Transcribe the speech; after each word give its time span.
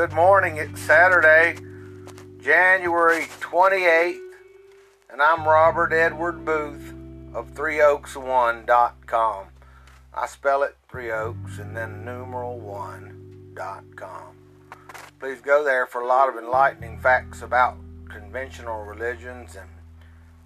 good 0.00 0.12
morning. 0.14 0.56
It's 0.56 0.80
Saturday, 0.80 1.56
January 2.40 3.24
28th, 3.38 4.18
and 5.12 5.20
I'm 5.20 5.46
Robert 5.46 5.92
Edward 5.92 6.42
Boothe 6.42 7.34
of 7.34 7.52
ThreeOaks1.com. 7.52 9.46
I 10.14 10.26
spell 10.26 10.62
it 10.62 10.78
Three 10.90 11.12
Oaks 11.12 11.58
and 11.58 11.76
then 11.76 12.02
numeral 12.02 12.58
one.com. 12.58 14.36
Please 15.18 15.42
go 15.42 15.62
there 15.62 15.84
for 15.84 16.00
a 16.00 16.06
lot 16.06 16.30
of 16.30 16.42
enlightening 16.42 16.98
facts 16.98 17.42
about 17.42 17.76
conventional 18.08 18.82
religions 18.84 19.54
and 19.54 19.68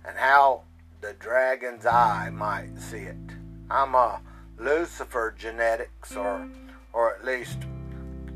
and 0.04 0.18
how 0.18 0.62
the 1.00 1.12
dragon's 1.12 1.86
eye 1.86 2.28
might 2.28 2.76
see 2.76 3.02
it. 3.02 3.36
I'm 3.70 3.94
a 3.94 4.20
Lucifer 4.58 5.32
genetics 5.38 6.16
or 6.16 6.48
or 6.92 7.14
at 7.14 7.24
least 7.24 7.58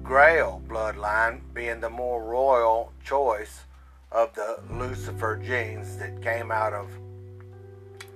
Grail 0.09 0.63
bloodline 0.67 1.43
being 1.53 1.81
the 1.81 1.91
more 1.91 2.25
royal 2.25 2.95
choice 3.05 3.65
of 4.11 4.35
the 4.35 4.59
Lucifer 4.71 5.37
genes 5.37 5.99
that 5.99 6.23
came 6.23 6.51
out 6.51 6.73
of 6.73 6.89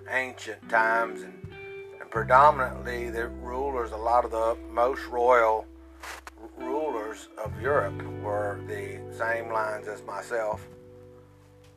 ancient 0.09 0.67
times 0.71 1.21
and, 1.21 1.47
and 2.01 2.11
predominantly 2.11 3.11
the 3.11 3.29
rulers, 3.29 3.93
a 3.93 3.97
lot 3.99 4.25
of 4.25 4.31
the 4.31 4.57
most 4.73 5.07
royal 5.09 5.67
rulers 6.57 7.29
of 7.37 7.61
Europe 7.61 8.03
were 8.23 8.59
the 8.67 8.99
same 9.15 9.53
lines 9.53 9.87
as 9.87 10.03
myself. 10.05 10.67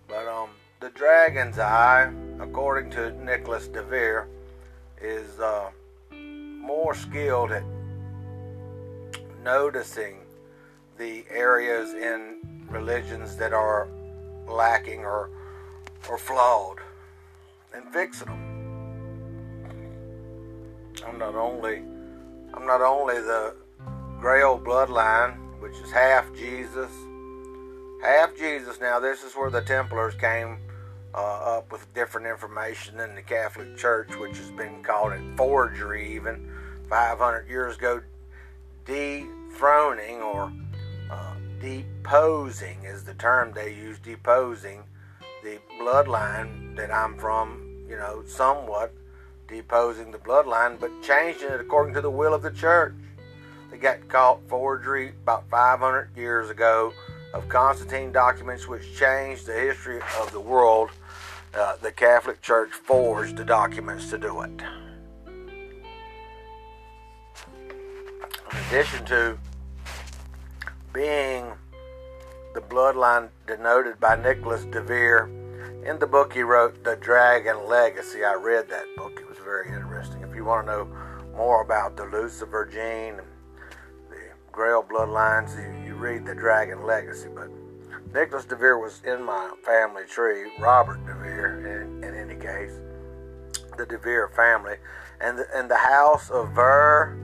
But 0.08 0.30
um, 0.30 0.52
the 0.80 0.92
dragon's 0.92 1.60
eye, 1.60 2.10
according 2.40 2.90
to 2.92 3.12
Nicholas 3.22 3.68
de 3.68 3.84
Vere, 3.84 4.30
is 5.02 5.42
uh, 5.42 5.72
more 6.14 6.96
skilled 6.96 7.52
at 7.52 7.66
noticing 9.46 10.18
the 10.98 11.24
areas 11.30 11.94
in 11.94 12.40
religions 12.68 13.38
that 13.38 13.54
are 13.54 13.88
lacking 14.48 15.06
or 15.06 15.30
or 16.10 16.18
flawed 16.18 16.80
and 17.74 17.88
fixing 17.94 18.28
them. 18.28 18.42
I'm 21.06 21.20
not 21.20 21.36
only 21.36 21.84
I'm 22.56 22.66
not 22.66 22.82
only 22.82 23.22
the 23.22 23.56
Grail 24.20 24.60
bloodline, 24.60 25.38
which 25.60 25.76
is 25.78 25.92
half 25.92 26.26
Jesus, 26.34 26.92
half 28.02 28.36
Jesus. 28.36 28.80
Now 28.82 29.00
this 29.00 29.24
is 29.24 29.34
where 29.34 29.52
the 29.52 29.62
Templars 29.62 30.16
came 30.16 30.58
uh, 31.14 31.58
up 31.58 31.72
with 31.72 31.94
different 31.94 32.26
information 32.26 32.98
than 32.98 33.14
the 33.14 33.22
Catholic 33.22 33.78
Church, 33.78 34.16
which 34.16 34.38
has 34.38 34.50
been 34.52 34.82
called 34.82 35.14
it 35.14 35.22
forgery 35.38 36.16
even 36.16 36.50
500 36.90 37.48
years 37.48 37.78
ago 37.78 38.02
dethroning 38.86 40.22
or 40.22 40.52
uh, 41.12 41.34
deposing 41.60 42.84
is 42.84 43.04
the 43.04 43.14
term 43.16 43.52
they 43.54 43.74
use, 43.74 43.98
deposing 44.00 44.84
the 45.44 45.60
bloodline 45.80 46.76
that 46.76 46.94
I'm 46.94 47.18
from, 47.18 47.86
you 47.88 47.98
know, 47.98 48.24
somewhat 48.26 48.94
deposing 49.48 50.12
the 50.12 50.18
bloodline, 50.18 50.80
but 50.80 50.92
changing 51.04 51.50
it 51.50 51.60
according 51.60 51.94
to 51.96 52.02
the 52.02 52.10
will 52.10 52.34
of 52.34 52.42
the 52.42 52.52
church. 52.52 52.94
They 53.72 53.78
got 53.78 54.08
caught 54.08 54.40
forgery 54.48 55.10
about 55.24 55.50
500 55.50 56.10
years 56.16 56.50
ago 56.50 56.94
of 57.34 57.48
Constantine 57.50 58.12
documents 58.12 58.68
which 58.68 58.96
changed 58.98 59.46
the 59.46 59.54
history 59.54 60.00
of 60.20 60.32
the 60.32 60.40
world. 60.40 60.90
Uh, 61.54 61.76
the 61.82 61.92
Catholic 61.92 62.42
Church 62.42 62.72
forged 62.72 63.38
the 63.38 63.46
documents 63.46 64.10
to 64.10 64.18
do 64.18 64.42
it. 64.42 64.62
Addition 68.68 69.06
to 69.06 69.38
being 70.92 71.54
the 72.56 72.62
bloodline 72.62 73.30
denoted 73.46 74.00
by 74.00 74.16
Nicholas 74.16 74.66
de 74.66 74.82
Vere, 74.82 75.30
in 75.86 76.00
the 76.00 76.08
book 76.08 76.34
he 76.34 76.42
wrote, 76.42 76.84
The 76.84 76.96
Dragon 76.96 77.68
Legacy. 77.68 78.26
I 78.26 78.34
read 78.34 78.68
that 78.70 78.86
book, 78.98 79.20
it 79.20 79.30
was 79.30 79.38
very 79.38 79.68
interesting. 79.68 80.24
If 80.24 80.34
you 80.34 80.44
want 80.44 80.66
to 80.66 80.72
know 80.72 80.86
more 81.36 81.62
about 81.62 81.96
the 81.96 82.06
Lucifer 82.06 82.66
gene 82.66 83.18
the 84.10 84.18
Grail 84.52 84.84
bloodlines, 84.84 85.56
you, 85.56 85.88
you 85.88 85.96
read 85.96 86.26
The 86.26 86.34
Dragon 86.34 86.86
Legacy. 86.86 87.30
But 87.36 87.50
Nicholas 88.16 88.46
de 88.46 88.56
Vere 88.56 88.80
was 88.80 89.00
in 89.06 89.24
my 89.24 89.52
family 89.64 90.06
tree, 90.06 90.52
Robert 90.60 91.06
de 91.06 91.14
Vere, 91.14 91.84
in, 91.84 92.04
in 92.04 92.16
any 92.16 92.36
case, 92.36 92.72
the 93.78 93.86
de 93.86 94.00
Vere 94.00 94.30
family. 94.30 94.78
And 95.22 95.38
the, 95.38 95.46
and 95.54 95.70
the 95.70 95.78
house 95.78 96.32
of 96.32 96.54
Vere 96.54 97.16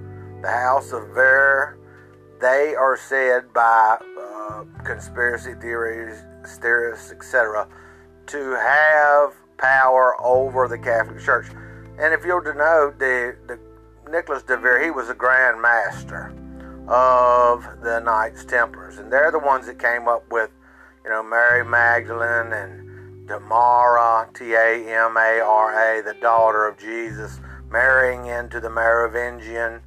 the 0.42 0.50
House 0.50 0.92
of 0.92 1.08
Vere, 1.10 1.78
they 2.40 2.74
are 2.76 2.98
said 2.98 3.54
by 3.54 3.98
uh, 4.20 4.64
conspiracy 4.84 5.54
theories, 5.62 6.18
theorists, 6.60 7.12
etc., 7.12 7.68
to 8.28 8.56
have 8.56 9.34
power 9.58 10.16
over 10.22 10.68
the 10.68 10.78
Catholic 10.78 11.20
Church. 11.24 11.48
And 12.00 12.14
if 12.14 12.26
you'll 12.26 12.42
denote, 12.42 12.98
the, 12.98 13.36
the 13.48 13.60
Nicholas 14.10 14.44
de 14.44 14.58
Vere, 14.58 14.84
he 14.84 14.90
was 14.90 15.10
a 15.10 15.14
Grand 15.14 15.62
Master 15.62 16.34
of 16.88 17.64
the 17.84 18.00
Knights 18.00 18.44
Templars, 18.44 18.98
and 18.98 19.12
they're 19.12 19.32
the 19.32 19.40
ones 19.40 19.68
that 19.68 19.78
came 19.78 20.08
up 20.08 20.24
with, 20.32 20.50
you 21.04 21.12
know, 21.12 21.22
Mary 21.22 21.64
Magdalene 21.64 22.52
and 22.52 23.28
Tamara, 23.28 24.28
T 24.34 24.54
A 24.54 24.84
M 24.88 25.16
A 25.16 25.40
R 25.40 26.00
A, 26.00 26.02
the 26.02 26.16
daughter 26.20 26.68
of 26.68 26.78
Jesus, 26.80 27.40
marrying 27.70 28.26
into 28.26 28.60
the 28.60 28.70
Merovingian 28.70 29.82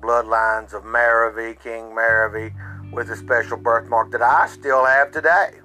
bloodlines 0.00 0.72
of 0.72 0.84
Merovee, 0.84 1.60
King 1.62 1.94
Merovee, 1.94 2.52
with 2.92 3.10
a 3.10 3.16
special 3.16 3.56
birthmark 3.56 4.10
that 4.12 4.22
I 4.22 4.46
still 4.48 4.84
have 4.84 5.12
today. 5.12 5.60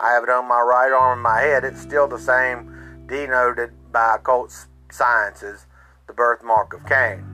I 0.00 0.12
have 0.12 0.22
it 0.22 0.30
on 0.30 0.48
my 0.48 0.60
right 0.60 0.92
arm 0.92 1.18
and 1.18 1.22
my 1.22 1.40
head. 1.40 1.64
It's 1.64 1.80
still 1.80 2.08
the 2.08 2.18
same, 2.18 3.04
denoted 3.06 3.72
by 3.92 4.16
occult 4.16 4.66
sciences, 4.90 5.66
the 6.06 6.12
birthmark 6.12 6.74
of 6.74 6.86
Cain. 6.86 7.24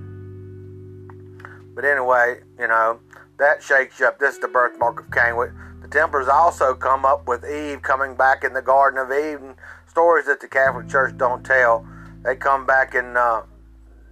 But 1.74 1.84
anyway, 1.84 2.40
you 2.58 2.66
know, 2.66 3.00
that 3.38 3.62
shakes 3.62 4.00
you 4.00 4.06
up. 4.06 4.18
This 4.18 4.34
is 4.34 4.40
the 4.40 4.48
birthmark 4.48 5.00
of 5.00 5.10
Cain. 5.10 5.36
The 5.80 5.88
Templars 5.88 6.28
also 6.28 6.74
come 6.74 7.04
up 7.04 7.28
with 7.28 7.44
Eve 7.44 7.82
coming 7.82 8.16
back 8.16 8.42
in 8.42 8.52
the 8.52 8.62
Garden 8.62 8.98
of 8.98 9.12
Eden. 9.12 9.54
Stories 9.86 10.26
that 10.26 10.40
the 10.40 10.48
Catholic 10.48 10.88
Church 10.88 11.16
don't 11.16 11.44
tell. 11.44 11.86
They 12.24 12.34
come 12.34 12.66
back 12.66 12.94
in 12.94 13.16
uh, 13.16 13.42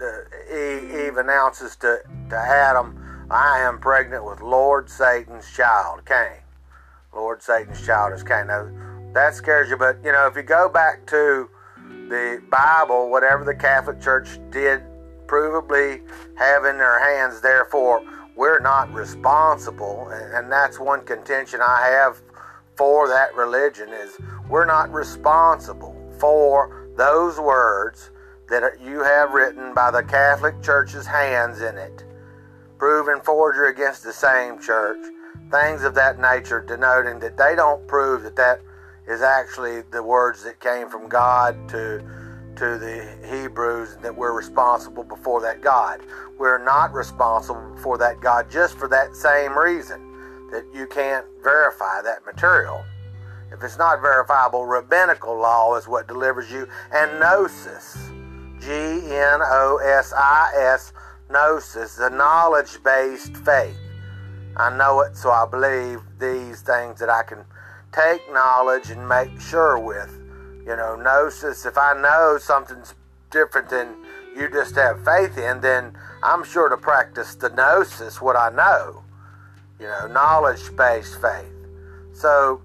Eve 0.00 1.16
announces 1.16 1.76
to, 1.76 2.00
to 2.30 2.36
Adam, 2.36 3.26
I 3.30 3.60
am 3.60 3.78
pregnant 3.78 4.24
with 4.24 4.40
Lord 4.40 4.90
Satan's 4.90 5.50
child, 5.50 6.04
Cain. 6.04 6.42
Lord 7.14 7.42
Satan's 7.42 7.84
child 7.84 8.12
is 8.12 8.22
Cain. 8.22 8.48
Now, 8.48 8.68
that 9.14 9.34
scares 9.34 9.70
you, 9.70 9.76
but 9.76 9.96
you 10.04 10.12
know, 10.12 10.26
if 10.26 10.36
you 10.36 10.42
go 10.42 10.68
back 10.68 11.06
to 11.06 11.48
the 12.08 12.42
Bible, 12.50 13.10
whatever 13.10 13.44
the 13.44 13.54
Catholic 13.54 14.00
Church 14.00 14.38
did 14.50 14.82
provably 15.26 16.02
have 16.36 16.64
in 16.64 16.76
their 16.76 17.00
hands, 17.02 17.40
therefore, 17.40 18.02
we're 18.36 18.60
not 18.60 18.92
responsible. 18.92 20.08
And 20.10 20.52
that's 20.52 20.78
one 20.78 21.04
contention 21.04 21.60
I 21.62 21.88
have 21.88 22.20
for 22.76 23.08
that 23.08 23.34
religion 23.34 23.88
is 23.88 24.18
we're 24.48 24.66
not 24.66 24.92
responsible 24.92 25.96
for 26.18 26.90
those 26.96 27.40
words 27.40 28.10
that 28.48 28.80
you 28.80 29.02
have 29.02 29.32
written 29.32 29.74
by 29.74 29.90
the 29.90 30.02
Catholic 30.02 30.62
Church's 30.62 31.06
hands 31.06 31.60
in 31.60 31.76
it, 31.76 32.04
proving 32.78 33.22
forgery 33.22 33.70
against 33.70 34.04
the 34.04 34.12
same 34.12 34.60
church, 34.60 35.04
things 35.50 35.82
of 35.82 35.94
that 35.94 36.18
nature, 36.18 36.60
denoting 36.60 37.18
that 37.20 37.36
they 37.36 37.54
don't 37.54 37.86
prove 37.86 38.22
that 38.22 38.36
that 38.36 38.60
is 39.06 39.22
actually 39.22 39.82
the 39.92 40.02
words 40.02 40.42
that 40.44 40.60
came 40.60 40.88
from 40.88 41.08
God 41.08 41.68
to 41.70 42.04
to 42.56 42.78
the 42.78 43.18
Hebrews 43.28 43.98
that 44.00 44.16
we're 44.16 44.32
responsible 44.32 45.04
before 45.04 45.42
that 45.42 45.60
God. 45.60 46.00
We're 46.38 46.62
not 46.64 46.90
responsible 46.94 47.74
before 47.74 47.98
that 47.98 48.20
God 48.20 48.50
just 48.50 48.78
for 48.78 48.88
that 48.88 49.14
same 49.14 49.56
reason 49.56 50.00
that 50.50 50.64
you 50.72 50.86
can't 50.86 51.26
verify 51.42 52.00
that 52.00 52.24
material. 52.24 52.82
If 53.52 53.62
it's 53.62 53.76
not 53.76 54.00
verifiable, 54.00 54.64
rabbinical 54.64 55.38
law 55.38 55.76
is 55.76 55.86
what 55.86 56.08
delivers 56.08 56.50
you, 56.50 56.66
and 56.92 57.20
gnosis 57.20 58.10
G 58.60 58.70
N 58.70 59.40
O 59.42 59.80
S 59.82 60.12
I 60.12 60.52
S, 60.56 60.92
gnosis, 61.30 61.96
the 61.96 62.10
knowledge 62.10 62.82
based 62.82 63.36
faith. 63.38 63.76
I 64.56 64.74
know 64.76 65.00
it, 65.02 65.16
so 65.16 65.30
I 65.30 65.46
believe 65.46 66.00
these 66.18 66.62
things 66.62 66.98
that 67.00 67.10
I 67.10 67.22
can 67.22 67.44
take 67.92 68.20
knowledge 68.32 68.90
and 68.90 69.06
make 69.08 69.40
sure 69.40 69.78
with. 69.78 70.10
You 70.66 70.76
know, 70.76 70.96
gnosis, 70.96 71.66
if 71.66 71.76
I 71.78 71.94
know 72.00 72.38
something's 72.40 72.94
different 73.30 73.68
than 73.68 73.88
you 74.36 74.48
just 74.50 74.74
have 74.74 75.04
faith 75.04 75.38
in, 75.38 75.60
then 75.60 75.96
I'm 76.22 76.42
sure 76.44 76.68
to 76.68 76.76
practice 76.76 77.34
the 77.34 77.50
gnosis, 77.50 78.20
what 78.20 78.36
I 78.36 78.50
know. 78.50 79.02
You 79.78 79.86
know, 79.86 80.06
knowledge 80.06 80.74
based 80.76 81.20
faith. 81.20 81.52
So, 82.14 82.62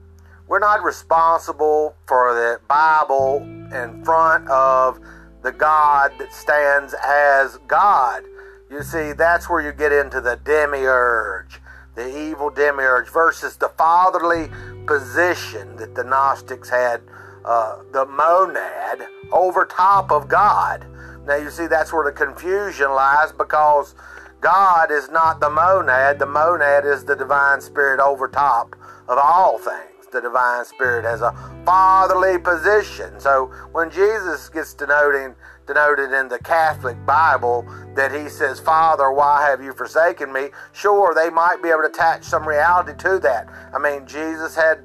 we're 0.48 0.60
not 0.60 0.84
responsible 0.84 1.96
for 2.08 2.34
the 2.34 2.60
Bible 2.68 3.42
in 3.74 4.04
front 4.04 4.48
of 4.50 5.00
the 5.44 5.52
God 5.52 6.12
that 6.20 6.34
stands 6.34 6.94
as 7.06 7.58
God. 7.68 8.24
You 8.70 8.84
see, 8.84 9.14
that's 9.14 9.50
where 9.50 9.62
you 9.62 9.72
get 9.74 9.92
into 9.92 10.22
the 10.22 10.38
demiurge. 10.44 11.60
the 11.96 12.08
evil 12.32 12.50
demiurge, 12.50 13.10
versus 13.10 13.58
the 13.58 13.70
fatherly 13.70 14.50
position 14.88 15.76
that 15.78 15.96
the 15.96 16.04
Gnostics 16.04 16.70
had, 16.70 17.02
uh, 17.46 17.80
the 17.92 18.06
monad, 18.06 19.08
over 19.32 19.66
top 19.66 20.12
of 20.12 20.28
God. 20.28 20.86
Now 21.28 21.36
you 21.36 21.50
see 21.50 21.68
that's 21.68 21.94
where 21.94 22.06
the 22.06 22.12
confusion 22.12 22.92
lies 22.92 23.32
because 23.32 23.96
God 24.42 24.92
is 24.92 25.10
not 25.10 25.40
the 25.40 25.50
monad. 25.50 26.20
The 26.20 26.26
monad 26.26 26.86
is 26.86 27.04
the 27.06 27.16
divine 27.16 27.62
spirit 27.62 28.00
over 28.00 28.28
top 28.28 28.76
of 29.08 29.18
all 29.18 29.58
things. 29.58 30.01
The 30.12 30.22
divine 30.22 30.66
spirit 30.66 31.06
has 31.06 31.22
a 31.22 31.32
fatherly 31.66 32.38
position. 32.38 33.20
So 33.20 33.52
when 33.72 33.90
Jesus 33.90 34.50
gets 34.50 34.74
denoting, 34.74 35.36
denoted 35.68 36.12
in 36.12 36.28
the 36.28 36.40
Catholic 36.40 36.98
Bible 37.06 37.66
that 37.96 38.12
he 38.12 38.28
says, 38.28 38.60
Father, 38.60 39.12
why 39.12 39.48
have 39.50 39.62
you 39.64 39.74
forsaken 39.74 40.34
me? 40.34 40.50
Sure, 40.74 41.14
they 41.14 41.30
might 41.30 41.64
be 41.64 41.70
able 41.70 41.82
to 41.82 41.88
attach 41.88 42.24
some 42.24 42.48
reality 42.48 42.94
to 43.00 43.20
that. 43.20 43.48
I 43.74 43.80
mean, 43.80 44.06
Jesus 44.06 44.56
had 44.56 44.80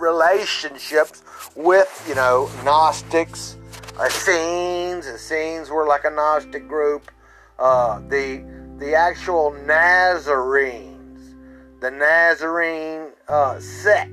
relationships 0.00 1.22
with, 1.54 2.04
you 2.08 2.14
know, 2.14 2.50
Gnostics, 2.64 3.56
Essenes. 4.02 5.06
Essenes 5.06 5.68
were 5.68 5.86
like 5.86 6.04
a 6.04 6.10
Gnostic 6.10 6.66
group. 6.66 7.10
Uh, 7.58 8.00
the 8.08 8.42
the 8.78 8.94
actual 8.94 9.52
Nazarenes, 9.66 11.34
the 11.80 11.90
Nazarene 11.90 13.10
uh, 13.28 13.60
sect, 13.60 14.10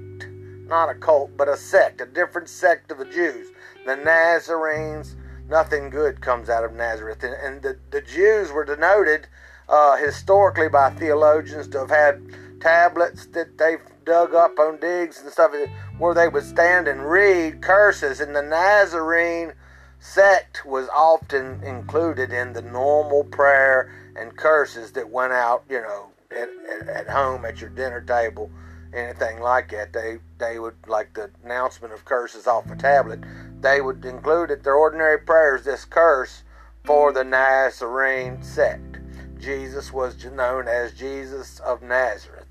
not 0.67 0.89
a 0.89 0.95
cult, 0.95 1.35
but 1.37 1.47
a 1.47 1.57
sect, 1.57 2.01
a 2.01 2.05
different 2.05 2.49
sect 2.49 2.91
of 2.91 2.97
the 2.97 3.05
Jews. 3.05 3.47
The 3.85 3.95
Nazarenes, 3.95 5.15
nothing 5.49 5.89
good 5.89 6.21
comes 6.21 6.49
out 6.49 6.63
of 6.63 6.73
Nazareth. 6.73 7.23
And, 7.23 7.33
and 7.35 7.61
the, 7.61 7.77
the 7.91 8.01
Jews 8.01 8.51
were 8.51 8.65
denoted 8.65 9.27
uh, 9.69 9.97
historically 9.97 10.69
by 10.69 10.89
theologians 10.91 11.67
to 11.69 11.79
have 11.79 11.89
had 11.89 12.21
tablets 12.59 13.27
that 13.27 13.57
they've 13.57 13.81
dug 14.05 14.33
up 14.33 14.57
on 14.57 14.79
digs 14.79 15.21
and 15.21 15.31
stuff 15.31 15.51
where 15.97 16.13
they 16.13 16.27
would 16.27 16.43
stand 16.43 16.87
and 16.87 17.09
read 17.09 17.61
curses. 17.61 18.19
And 18.19 18.35
the 18.35 18.41
Nazarene 18.41 19.53
sect 19.99 20.65
was 20.65 20.87
often 20.89 21.61
included 21.63 22.31
in 22.31 22.53
the 22.53 22.61
normal 22.61 23.23
prayer 23.25 23.93
and 24.15 24.35
curses 24.35 24.91
that 24.93 25.09
went 25.09 25.33
out, 25.33 25.63
you 25.69 25.81
know, 25.81 26.07
at, 26.31 26.49
at, 26.71 26.87
at, 26.87 27.09
home 27.09 27.45
at 27.45 27.61
your 27.61 27.69
dinner 27.69 28.01
table, 28.01 28.49
anything 28.93 29.39
like 29.39 29.71
that. 29.71 29.93
They 29.93 30.17
they 30.37 30.59
would 30.59 30.75
like 30.87 31.13
the 31.13 31.29
announcement 31.43 31.93
of 31.93 32.05
curses 32.05 32.47
off 32.47 32.69
a 32.71 32.75
tablet. 32.75 33.19
They 33.61 33.81
would 33.81 34.05
include 34.05 34.51
at 34.51 34.63
their 34.63 34.75
ordinary 34.75 35.19
prayers 35.19 35.63
this 35.63 35.85
curse 35.85 36.43
for 36.83 37.11
the 37.11 37.23
Nazarene 37.23 38.41
sect. 38.41 38.99
Jesus 39.39 39.91
was 39.93 40.23
known 40.25 40.67
as 40.67 40.93
Jesus 40.93 41.59
of 41.59 41.81
Nazareth. 41.81 42.45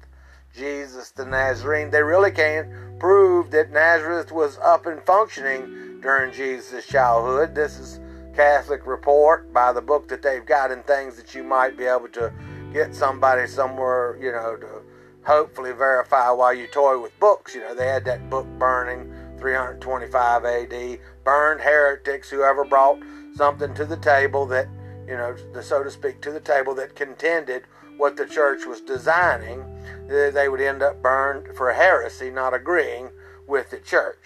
Jesus 0.54 1.10
the 1.10 1.24
Nazarene. 1.24 1.90
They 1.90 2.02
really 2.02 2.30
can't 2.30 2.98
prove 2.98 3.50
that 3.50 3.70
Nazareth 3.70 4.32
was 4.32 4.58
up 4.58 4.86
and 4.86 5.02
functioning 5.02 6.00
during 6.00 6.32
Jesus' 6.32 6.86
childhood. 6.86 7.54
This 7.54 7.78
is 7.78 8.00
Catholic 8.34 8.86
report 8.86 9.52
by 9.52 9.72
the 9.72 9.80
book 9.80 10.08
that 10.08 10.22
they've 10.22 10.44
got 10.44 10.70
and 10.70 10.86
things 10.86 11.16
that 11.16 11.34
you 11.34 11.42
might 11.42 11.76
be 11.76 11.84
able 11.84 12.08
to 12.08 12.32
get 12.72 12.94
somebody 12.94 13.46
somewhere, 13.46 14.16
you 14.20 14.30
know, 14.32 14.56
to 14.56 14.82
hopefully 15.26 15.72
verify 15.72 16.30
while 16.30 16.54
you 16.54 16.68
toy 16.68 17.00
with 17.00 17.18
books. 17.18 17.54
You 17.54 17.60
know, 17.62 17.74
they 17.74 17.88
had 17.88 18.04
that 18.04 18.30
book 18.30 18.46
burning 18.58 19.12
325 19.38 20.44
AD, 20.44 20.98
burned 21.24 21.60
heretics, 21.60 22.30
whoever 22.30 22.64
brought 22.64 23.02
something 23.34 23.74
to 23.74 23.84
the 23.84 23.96
table 23.96 24.46
that, 24.46 24.68
you 25.06 25.16
know, 25.16 25.36
so 25.60 25.82
to 25.82 25.90
speak, 25.90 26.22
to 26.22 26.30
the 26.30 26.40
table 26.40 26.74
that 26.76 26.94
contended 26.94 27.64
what 27.96 28.16
the 28.16 28.26
church 28.26 28.66
was 28.66 28.80
designing, 28.80 29.64
they 30.08 30.48
would 30.48 30.60
end 30.60 30.82
up 30.82 31.02
burned 31.02 31.56
for 31.56 31.72
heresy, 31.72 32.30
not 32.30 32.54
agreeing 32.54 33.10
with 33.48 33.70
the 33.70 33.78
church. 33.78 34.22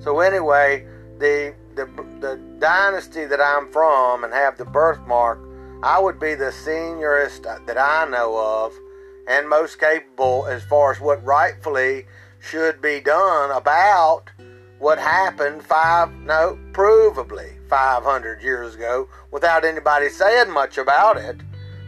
So 0.00 0.20
anyway, 0.20 0.86
the 1.18 1.54
the, 1.74 1.86
the 2.20 2.40
dynasty 2.58 3.24
that 3.24 3.40
I'm 3.40 3.70
from 3.72 4.22
and 4.22 4.32
have 4.32 4.56
the 4.56 4.64
birthmark, 4.64 5.40
I 5.82 5.98
would 5.98 6.20
be 6.20 6.34
the 6.34 6.52
seniorest 6.52 7.42
that 7.42 7.76
I 7.76 8.08
know 8.08 8.36
of 8.38 8.72
and 9.26 9.48
most 9.48 9.78
capable 9.78 10.46
as 10.46 10.62
far 10.64 10.92
as 10.92 11.00
what 11.00 11.24
rightfully 11.24 12.06
should 12.40 12.80
be 12.82 13.00
done 13.00 13.50
about 13.50 14.30
what 14.78 14.98
happened 14.98 15.62
five, 15.64 16.12
no, 16.12 16.58
provably 16.72 17.56
500 17.68 18.42
years 18.42 18.74
ago 18.74 19.08
without 19.30 19.64
anybody 19.64 20.08
saying 20.08 20.50
much 20.50 20.76
about 20.76 21.16
it. 21.16 21.40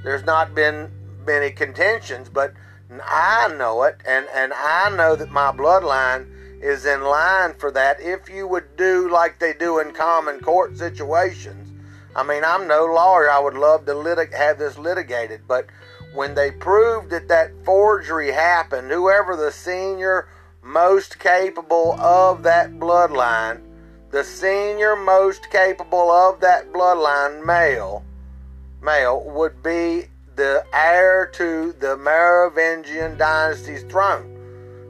There's 0.03 0.25
not 0.25 0.55
been 0.55 0.91
many 1.27 1.50
contentions, 1.50 2.29
but 2.29 2.55
I 3.05 3.55
know 3.59 3.83
it, 3.83 3.97
and, 4.06 4.27
and 4.33 4.53
I 4.55 4.91
know 4.91 5.17
that 5.17 5.31
my 5.31 5.50
bloodline 5.53 6.33
is 6.62 6.87
in 6.87 7.03
line 7.03 7.55
for 7.59 7.71
that 7.73 8.00
if 8.00 8.29
you 8.31 8.47
would 8.49 8.77
do 8.77 9.11
like 9.11 9.38
they 9.38 9.53
do 9.53 9.79
in 9.79 9.93
common 9.93 10.41
court 10.41 10.79
situations. 10.79 11.73
I 12.15 12.23
mean, 12.23 12.44
I'm 12.44 12.67
no 12.67 12.87
lawyer. 12.87 13.31
I 13.31 13.38
would 13.38 13.55
love 13.55 13.85
to 13.87 13.93
litig- 13.93 14.33
have 14.33 14.59
this 14.59 14.79
litigated, 14.79 15.43
but 15.47 15.67
when 16.14 16.35
they 16.35 16.50
proved 16.50 17.11
that 17.11 17.29
that 17.29 17.53
forgery 17.64 18.32
happened, 18.32 18.91
whoever 18.91 19.37
the 19.37 19.53
senior 19.53 20.29
most 20.62 21.19
capable 21.19 21.93
of 22.00 22.43
that 22.43 22.73
bloodline, 22.73 23.62
the 24.11 24.25
senior 24.25 24.97
most 24.97 25.50
capable 25.50 26.11
of 26.11 26.41
that 26.41 26.73
bloodline 26.73 27.44
male, 27.44 28.05
male 28.81 29.23
would 29.25 29.62
be 29.62 30.06
the 30.37 30.64
heir 30.73 31.26
to 31.35 31.73
the 31.81 31.97
Merovingian 31.97 33.17
dynasty's 33.17 33.82
throne. 33.85 34.32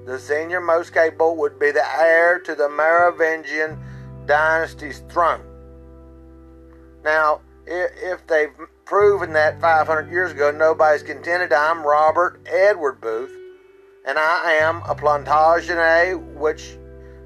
The 0.06 0.19
senior 0.19 0.60
most 0.60 0.92
capable 0.92 1.36
would 1.36 1.58
be 1.58 1.70
the 1.70 1.84
heir 1.98 2.38
to 2.40 2.54
the 2.54 2.69
Merovingian 2.69 3.78
dynasty's 4.26 5.00
throne. 5.08 5.42
Now, 7.04 7.40
if 7.66 8.26
they've 8.26 8.50
proven 8.86 9.32
that 9.32 9.60
500 9.60 10.10
years 10.10 10.30
ago, 10.30 10.52
nobody's 10.52 11.02
contended. 11.02 11.52
I'm 11.52 11.84
Robert 11.84 12.40
Edward 12.46 13.00
Boothe, 13.00 13.30
and 14.06 14.16
I 14.16 14.52
am 14.52 14.80
a 14.88 14.94
Plantagenet, 14.94 16.16
which 16.34 16.78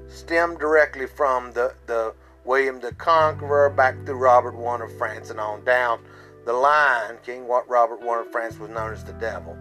stemmed 0.07 0.57
directly 0.57 1.05
from 1.05 1.53
the, 1.53 1.75
the 1.85 2.15
William 2.45 2.79
the 2.79 2.91
Conqueror 2.93 3.69
back 3.69 3.95
through 4.05 4.15
Robert 4.15 4.55
I 4.57 4.83
of 4.83 4.97
France 4.97 5.29
and 5.29 5.39
on 5.39 5.63
down 5.63 6.03
the 6.45 6.53
line. 6.53 7.17
King 7.23 7.47
what 7.47 7.69
Robert 7.69 7.99
I 8.01 8.21
of 8.21 8.31
France 8.31 8.57
was 8.57 8.71
known 8.71 8.91
as 8.91 9.03
the 9.03 9.13
devil. 9.13 9.55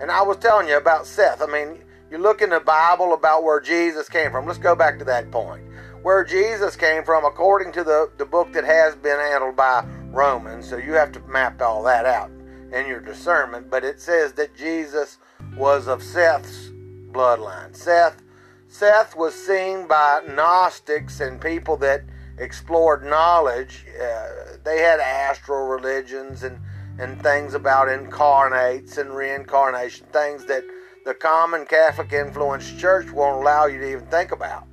And 0.00 0.08
I 0.08 0.22
was 0.22 0.36
telling 0.36 0.68
you 0.68 0.76
about 0.76 1.04
Seth. 1.04 1.42
I 1.42 1.46
mean, 1.46 1.82
you 2.12 2.18
look 2.18 2.42
in 2.42 2.50
the 2.50 2.60
Bible 2.60 3.12
about 3.12 3.42
where 3.42 3.60
Jesus 3.60 4.08
came 4.08 4.30
from. 4.30 4.46
Let's 4.46 4.58
go 4.60 4.76
back 4.76 5.00
to 5.00 5.04
that 5.06 5.32
point. 5.32 5.64
Where 6.02 6.24
Jesus 6.24 6.76
came 6.76 7.02
from, 7.02 7.24
according 7.24 7.72
to 7.72 7.82
the, 7.82 8.10
the 8.18 8.24
book 8.24 8.52
that 8.52 8.64
has 8.64 8.94
been 8.94 9.18
handled 9.18 9.56
by 9.56 9.84
Romans, 10.10 10.68
so 10.68 10.76
you 10.76 10.92
have 10.94 11.12
to 11.12 11.20
map 11.20 11.60
all 11.62 11.82
that 11.84 12.04
out 12.04 12.30
in 12.72 12.86
your 12.86 13.00
discernment. 13.00 13.70
But 13.70 13.84
it 13.84 14.00
says 14.00 14.32
that 14.34 14.56
Jesus 14.56 15.18
was 15.56 15.86
of 15.86 16.02
Seth's 16.02 16.70
bloodline. 17.10 17.74
Seth, 17.74 18.22
Seth 18.68 19.16
was 19.16 19.34
seen 19.34 19.86
by 19.86 20.22
Gnostics 20.28 21.20
and 21.20 21.40
people 21.40 21.76
that 21.78 22.02
explored 22.38 23.04
knowledge. 23.04 23.84
Uh, 24.00 24.56
they 24.64 24.78
had 24.78 25.00
astral 25.00 25.66
religions 25.66 26.42
and, 26.42 26.58
and 26.98 27.22
things 27.22 27.54
about 27.54 27.88
incarnates 27.88 28.98
and 28.98 29.10
reincarnation, 29.10 30.06
things 30.06 30.44
that 30.46 30.64
the 31.04 31.14
common 31.14 31.66
Catholic 31.66 32.12
influenced 32.12 32.78
church 32.78 33.10
won't 33.10 33.42
allow 33.42 33.66
you 33.66 33.78
to 33.78 33.92
even 33.92 34.06
think 34.06 34.32
about. 34.32 34.66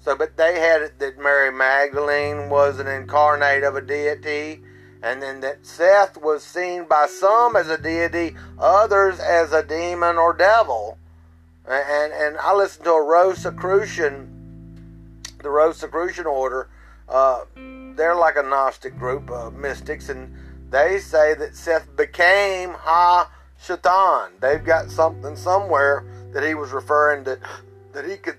So, 0.00 0.16
but 0.16 0.36
they 0.36 0.60
had 0.60 0.82
it 0.82 0.98
that 1.00 1.18
Mary 1.18 1.52
Magdalene 1.52 2.48
was 2.48 2.78
an 2.78 2.86
incarnate 2.86 3.64
of 3.64 3.76
a 3.76 3.80
deity, 3.80 4.62
and 5.02 5.20
then 5.20 5.40
that 5.40 5.66
Seth 5.66 6.16
was 6.16 6.42
seen 6.42 6.84
by 6.84 7.06
some 7.06 7.56
as 7.56 7.68
a 7.68 7.76
deity, 7.76 8.36
others 8.58 9.18
as 9.20 9.52
a 9.52 9.62
demon 9.62 10.16
or 10.16 10.32
devil. 10.32 10.98
And 11.68 12.12
and 12.12 12.38
I 12.38 12.54
listened 12.54 12.84
to 12.84 12.92
a 12.92 13.04
Rosicrucian, 13.04 14.28
the 15.42 15.50
Rosicrucian 15.50 16.26
order. 16.26 16.68
Uh, 17.08 17.44
they're 17.54 18.14
like 18.14 18.36
a 18.36 18.42
Gnostic 18.42 18.98
group 18.98 19.30
of 19.30 19.54
mystics, 19.54 20.08
and 20.08 20.34
they 20.70 20.98
say 20.98 21.34
that 21.34 21.56
Seth 21.56 21.94
became 21.96 22.70
Ha 22.70 23.30
Shaitan. 23.60 24.30
They've 24.40 24.64
got 24.64 24.90
something 24.90 25.36
somewhere 25.36 26.04
that 26.32 26.44
he 26.44 26.54
was 26.54 26.70
referring 26.70 27.24
to 27.24 27.38
that 27.92 28.08
he 28.08 28.16
could 28.16 28.38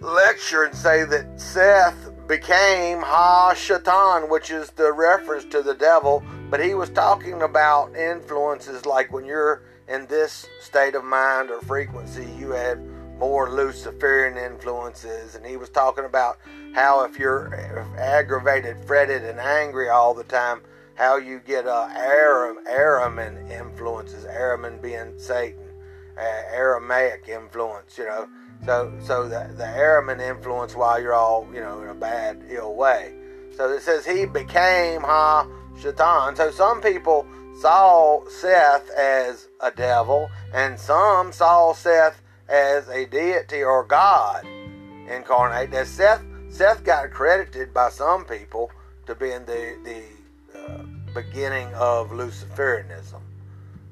lecture 0.00 0.64
and 0.64 0.74
say 0.74 1.04
that 1.04 1.40
Seth 1.40 2.10
became 2.26 3.00
Ha 3.00 3.54
Shaitan, 3.54 4.28
which 4.28 4.50
is 4.50 4.70
the 4.72 4.92
reference 4.92 5.44
to 5.46 5.62
the 5.62 5.74
devil, 5.74 6.22
but 6.50 6.62
he 6.62 6.74
was 6.74 6.90
talking 6.90 7.42
about 7.42 7.96
influences 7.96 8.84
like 8.84 9.12
when 9.12 9.24
you're 9.24 9.62
in 9.88 10.06
this 10.06 10.46
state 10.60 10.94
of 10.94 11.04
mind 11.04 11.50
or 11.50 11.60
frequency, 11.62 12.26
you 12.38 12.50
have 12.50 12.78
more 13.18 13.50
Luciferian 13.50 14.36
influences, 14.36 15.34
and 15.34 15.44
he 15.44 15.56
was 15.56 15.70
talking 15.70 16.04
about 16.04 16.38
how 16.74 17.04
if 17.04 17.18
you're 17.18 17.54
aggravated, 17.98 18.76
fretted, 18.84 19.24
and 19.24 19.40
angry 19.40 19.88
all 19.88 20.14
the 20.14 20.24
time, 20.24 20.60
how 20.94 21.16
you 21.16 21.40
get 21.40 21.66
uh, 21.66 21.88
Aram, 21.96 22.58
Araman 22.66 23.50
influences, 23.50 24.24
Araman 24.24 24.80
being 24.80 25.18
Satan, 25.18 25.64
uh, 26.16 26.42
Aramaic 26.52 27.28
influence, 27.28 27.96
you 27.98 28.04
know. 28.04 28.28
So, 28.64 28.92
so 29.02 29.24
the, 29.24 29.50
the 29.56 29.64
Araman 29.64 30.20
influence 30.20 30.74
while 30.74 31.00
you're 31.00 31.14
all, 31.14 31.48
you 31.52 31.60
know, 31.60 31.80
in 31.82 31.88
a 31.88 31.94
bad, 31.94 32.42
ill 32.48 32.74
way. 32.74 33.14
So 33.56 33.70
it 33.70 33.82
says 33.82 34.06
he 34.06 34.26
became 34.26 35.00
Ha 35.02 35.46
Shaitan. 35.80 36.36
So 36.36 36.50
some 36.50 36.80
people 36.80 37.26
saw 37.60 38.24
Seth 38.28 38.88
as 38.90 39.48
a 39.60 39.70
devil, 39.70 40.30
and 40.52 40.78
some 40.78 41.32
saw 41.32 41.72
Seth 41.72 42.20
as 42.48 42.88
a 42.88 43.06
deity 43.06 43.62
or 43.62 43.84
God 43.84 44.46
incarnate. 45.08 45.70
Now 45.70 45.84
Seth 45.84 46.22
Seth 46.50 46.84
got 46.84 47.10
credited 47.10 47.74
by 47.74 47.90
some 47.90 48.24
people 48.24 48.70
to 49.06 49.14
being 49.14 49.44
the 49.44 49.76
the 49.84 50.58
uh, 50.58 50.82
beginning 51.14 51.72
of 51.74 52.10
Luciferianism, 52.10 53.20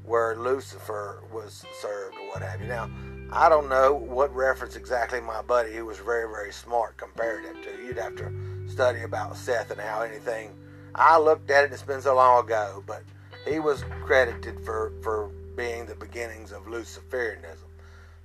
where 0.04 0.36
Lucifer 0.36 1.22
was 1.32 1.64
served 1.80 2.16
or 2.16 2.28
what 2.28 2.42
have 2.42 2.60
you. 2.60 2.68
Now 2.68 2.90
I 3.32 3.48
don't 3.48 3.68
know 3.68 3.94
what 3.94 4.34
reference 4.34 4.76
exactly 4.76 5.20
my 5.20 5.42
buddy, 5.42 5.74
who 5.74 5.84
was 5.86 5.98
very 5.98 6.28
very 6.28 6.52
smart, 6.52 6.96
compared 6.96 7.44
it 7.44 7.62
to. 7.64 7.84
You'd 7.84 7.98
have 7.98 8.16
to 8.16 8.32
study 8.68 9.02
about 9.02 9.36
Seth 9.36 9.70
and 9.70 9.80
how 9.80 10.02
anything. 10.02 10.50
I 10.94 11.18
looked 11.18 11.50
at 11.50 11.64
it. 11.64 11.72
It's 11.72 11.82
been 11.82 12.00
so 12.00 12.14
long 12.14 12.44
ago, 12.44 12.82
but 12.86 13.02
he 13.46 13.58
was 13.58 13.84
credited 14.02 14.64
for 14.64 14.92
for 15.02 15.30
being 15.56 15.86
the 15.86 15.94
beginnings 15.94 16.52
of 16.52 16.64
Luciferianism. 16.64 17.68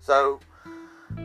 So 0.01 0.39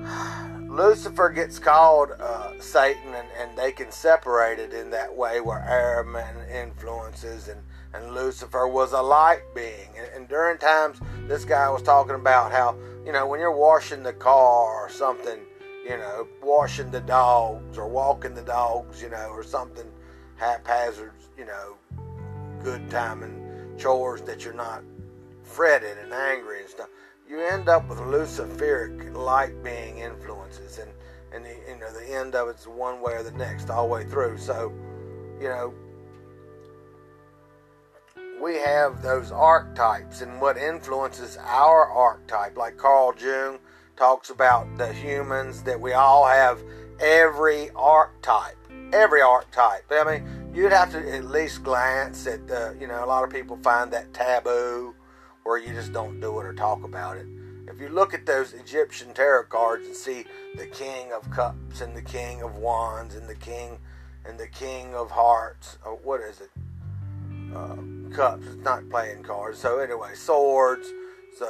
Lucifer 0.69 1.31
gets 1.31 1.59
called 1.59 2.11
uh, 2.19 2.53
Satan, 2.61 3.15
and, 3.15 3.29
and 3.39 3.59
they 3.59 3.73
can 3.73 3.91
separate 3.91 4.59
it 4.59 4.73
in 4.73 4.91
that 4.91 5.15
way 5.15 5.41
where 5.41 5.61
Araman 5.61 6.51
influences 6.51 7.49
and, 7.49 7.61
and 7.95 8.15
Lucifer 8.15 8.67
was 8.67 8.93
a 8.93 9.01
light 9.01 9.43
being. 9.55 9.89
And 10.15 10.29
during 10.29 10.59
times, 10.59 10.99
this 11.29 11.45
guy 11.45 11.69
was 11.71 11.83
talking 11.83 12.15
about 12.15 12.53
how, 12.53 12.77
you 13.07 13.13
know, 13.13 13.27
when 13.27 13.41
you're 13.41 13.57
washing 13.57 14.03
the 14.03 14.13
car 14.13 14.85
or 14.85 14.91
something, 14.91 15.41
you 15.85 15.97
know, 15.97 16.27
washing 16.43 16.91
the 16.91 17.01
dogs 17.01 17.79
or 17.79 17.89
walking 17.89 18.35
the 18.35 18.43
dogs, 18.43 19.01
you 19.01 19.09
know, 19.09 19.29
or 19.29 19.43
something 19.43 19.87
haphazard, 20.35 21.13
you 21.39 21.47
know, 21.47 21.77
good 22.63 22.91
time 22.91 23.23
and 23.23 23.79
chores 23.79 24.21
that 24.23 24.45
you're 24.45 24.53
not 24.53 24.83
fretted 25.43 25.97
and 25.99 26.13
angry 26.13 26.61
and 26.61 26.69
stuff 26.69 26.89
you 27.29 27.41
end 27.41 27.69
up 27.69 27.89
with 27.89 27.99
luciferic 27.99 29.15
light 29.15 29.63
being 29.63 29.99
influences. 29.99 30.79
And 30.79 30.91
and 31.33 31.45
the, 31.45 31.57
you 31.69 31.79
know 31.79 31.93
the 31.93 32.15
end 32.15 32.35
of 32.35 32.49
it's 32.49 32.67
one 32.67 33.01
way 33.01 33.15
or 33.15 33.23
the 33.23 33.33
next 33.33 33.69
all 33.69 33.89
the 33.89 33.95
way 33.95 34.05
through. 34.05 34.39
So 34.39 34.73
you 35.41 35.49
know 35.49 35.75
we 38.43 38.57
have 38.57 39.03
those 39.03 39.33
archetypes 39.33 40.21
and 40.21 40.41
what 40.41 40.57
influences 40.57 41.37
our 41.39 41.91
archetype 41.91 42.57
like 42.57 42.77
carl 42.77 43.15
jung 43.19 43.59
talks 43.97 44.31
about 44.31 44.67
the 44.77 44.93
humans 44.93 45.63
that 45.63 45.81
we 45.81 45.93
all 45.93 46.27
have 46.27 46.63
every 47.01 47.71
archetype 47.71 48.57
every 48.93 49.23
archetype 49.23 49.85
i 49.91 50.05
mean 50.05 50.51
you'd 50.55 50.73
have 50.73 50.91
to 50.91 50.99
at 51.15 51.25
least 51.25 51.63
glance 51.63 52.27
at 52.27 52.47
the 52.47 52.77
you 52.81 52.87
know 52.87 53.05
a 53.05 53.07
lot 53.07 53.25
of 53.25 53.31
people 53.31 53.57
find 53.63 53.93
that 53.93 54.13
taboo 54.13 54.95
where 55.47 55.59
you 55.59 55.73
just 55.73 55.93
don't 55.93 56.19
do 56.21 56.41
it 56.41 56.45
or 56.45 56.53
talk 56.53 56.83
about 56.83 57.17
it. 57.17 57.27
If 57.69 57.81
you 57.81 57.89
look 57.89 58.15
at 58.15 58.27
those 58.27 58.53
Egyptian 58.53 59.15
tarot 59.15 59.45
cards 59.45 59.87
and 59.87 59.95
see 59.95 60.25
the 60.57 60.67
King 60.67 61.13
of 61.13 61.31
Cups 61.31 61.81
and 61.81 61.97
the 61.97 62.03
King 62.03 62.43
of 62.43 62.57
Wands 62.57 63.15
and 63.15 63.29
the 63.29 63.37
King 63.37 63.79
and 64.25 64.41
the 64.41 64.49
King 64.49 64.93
of 64.95 65.13
Hearts, 65.13 65.79
or 65.85 65.95
what 65.95 66.21
is 66.21 66.41
it? 66.41 66.51
Uh, 67.55 68.15
cups. 68.15 68.47
It's 68.47 68.65
not 68.65 68.89
playing 68.89 69.23
cards. 69.23 69.59
So 69.59 69.79
anyway, 69.79 70.15
swords. 70.15 70.89
So 71.39 71.47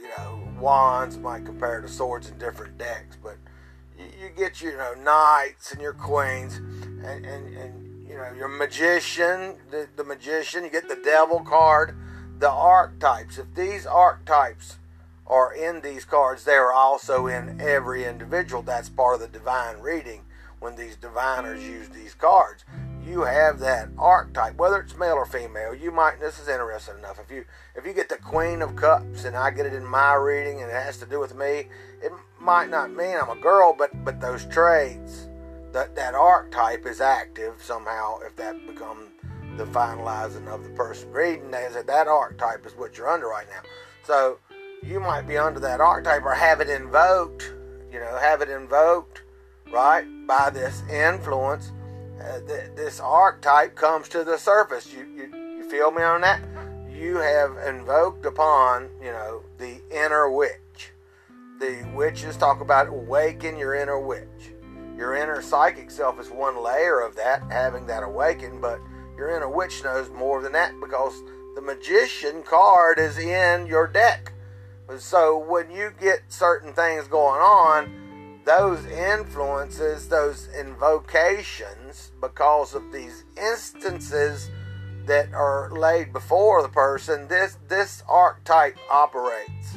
you 0.00 0.08
know, 0.16 0.48
wands 0.60 1.16
might 1.18 1.44
compare 1.44 1.80
to 1.80 1.88
swords 1.88 2.28
in 2.28 2.38
different 2.38 2.78
decks, 2.78 3.16
but 3.22 3.36
you, 3.98 4.04
you 4.20 4.30
get 4.36 4.60
your 4.60 4.72
you 4.72 4.78
know 4.78 4.94
knights 4.94 5.72
and 5.72 5.80
your 5.80 5.92
queens, 5.92 6.56
and 6.56 7.24
and, 7.24 7.56
and 7.56 8.08
you 8.08 8.16
know 8.16 8.32
your 8.36 8.48
magician, 8.48 9.56
the, 9.70 9.88
the 9.96 10.04
magician. 10.04 10.64
You 10.64 10.70
get 10.70 10.88
the 10.88 11.00
devil 11.04 11.40
card 11.40 11.96
the 12.38 12.50
archetypes. 12.50 13.38
If 13.38 13.54
these 13.54 13.86
archetypes 13.86 14.76
are 15.26 15.52
in 15.52 15.80
these 15.80 16.04
cards, 16.04 16.44
they 16.44 16.54
are 16.54 16.72
also 16.72 17.26
in 17.26 17.60
every 17.60 18.04
individual. 18.04 18.62
That's 18.62 18.88
part 18.88 19.16
of 19.16 19.20
the 19.20 19.38
divine 19.38 19.78
reading 19.80 20.24
when 20.60 20.76
these 20.76 20.96
diviners 20.96 21.62
use 21.62 21.88
these 21.88 22.14
cards. 22.14 22.64
You 23.08 23.22
have 23.22 23.58
that 23.60 23.88
archetype, 23.96 24.56
whether 24.56 24.80
it's 24.80 24.96
male 24.96 25.14
or 25.14 25.24
female. 25.24 25.74
You 25.74 25.90
might. 25.90 26.20
This 26.20 26.38
is 26.38 26.48
interesting 26.48 26.98
enough. 26.98 27.18
If 27.18 27.30
you 27.30 27.44
if 27.74 27.86
you 27.86 27.94
get 27.94 28.08
the 28.10 28.16
Queen 28.16 28.60
of 28.60 28.76
Cups 28.76 29.24
and 29.24 29.34
I 29.34 29.50
get 29.50 29.64
it 29.64 29.72
in 29.72 29.86
my 29.86 30.14
reading 30.14 30.60
and 30.60 30.70
it 30.70 30.74
has 30.74 30.98
to 30.98 31.06
do 31.06 31.18
with 31.18 31.34
me, 31.34 31.68
it 32.02 32.12
might 32.38 32.68
not 32.68 32.90
mean 32.90 33.16
I'm 33.16 33.30
a 33.30 33.40
girl, 33.40 33.74
but 33.76 34.04
but 34.04 34.20
those 34.20 34.44
traits, 34.46 35.28
that 35.72 35.94
that 35.94 36.14
archetype 36.14 36.84
is 36.84 37.00
active 37.00 37.54
somehow. 37.62 38.18
If 38.20 38.36
that 38.36 38.66
becomes 38.66 39.08
the 39.56 39.64
finalizing 39.64 40.46
of 40.46 40.62
the 40.62 40.70
person 40.70 41.10
reading 41.10 41.52
is 41.52 41.74
that 41.74 41.86
that 41.86 42.08
archetype 42.08 42.66
is 42.66 42.74
what 42.76 42.98
you're 42.98 43.08
under 43.08 43.26
right 43.26 43.46
now. 43.48 43.62
So 44.04 44.38
you 44.82 45.00
might 45.00 45.26
be 45.26 45.38
under 45.38 45.60
that 45.60 45.80
archetype 45.80 46.24
or 46.24 46.34
have 46.34 46.60
it 46.60 46.68
invoked, 46.68 47.54
you 47.90 47.98
know, 48.00 48.18
have 48.20 48.42
it 48.42 48.50
invoked, 48.50 49.22
right, 49.72 50.04
by 50.26 50.50
this 50.50 50.82
influence. 50.90 51.72
Uh, 52.20 52.40
th- 52.46 52.70
this 52.74 53.00
archetype 53.00 53.74
comes 53.74 54.08
to 54.08 54.24
the 54.24 54.36
surface. 54.36 54.92
You, 54.92 55.06
you, 55.14 55.56
you 55.56 55.70
feel 55.70 55.90
me 55.90 56.02
on 56.02 56.20
that? 56.22 56.42
You 56.90 57.16
have 57.16 57.56
invoked 57.66 58.26
upon, 58.26 58.90
you 59.00 59.12
know, 59.12 59.42
the 59.58 59.80
inner 59.90 60.30
witch. 60.30 60.92
The 61.60 61.88
witches 61.94 62.36
talk 62.36 62.60
about 62.60 62.88
awaken 62.88 63.56
your 63.56 63.74
inner 63.74 64.00
witch. 64.00 64.52
Your 64.96 65.14
inner 65.14 65.40
psychic 65.40 65.92
self 65.92 66.18
is 66.18 66.28
one 66.28 66.62
layer 66.62 67.00
of 67.00 67.14
that, 67.16 67.42
having 67.50 67.86
that 67.86 68.02
awaken, 68.02 68.60
but 68.60 68.80
your 69.16 69.30
inner 69.36 69.48
witch 69.48 69.84
knows 69.84 70.10
more 70.10 70.42
than 70.42 70.52
that 70.52 70.72
because 70.80 71.22
the 71.54 71.62
magician 71.62 72.42
card 72.42 72.98
is 72.98 73.18
in 73.18 73.66
your 73.66 73.86
deck. 73.86 74.32
So 74.98 75.38
when 75.38 75.70
you 75.70 75.92
get 76.00 76.22
certain 76.28 76.72
things 76.72 77.06
going 77.06 77.40
on, 77.40 78.07
those 78.48 78.86
influences, 78.86 80.08
those 80.08 80.48
invocations, 80.58 82.12
because 82.18 82.74
of 82.74 82.90
these 82.90 83.24
instances 83.36 84.50
that 85.04 85.30
are 85.34 85.70
laid 85.70 86.14
before 86.14 86.62
the 86.62 86.68
person, 86.70 87.28
this 87.28 87.58
this 87.68 88.02
archetype 88.08 88.78
operates. 88.90 89.74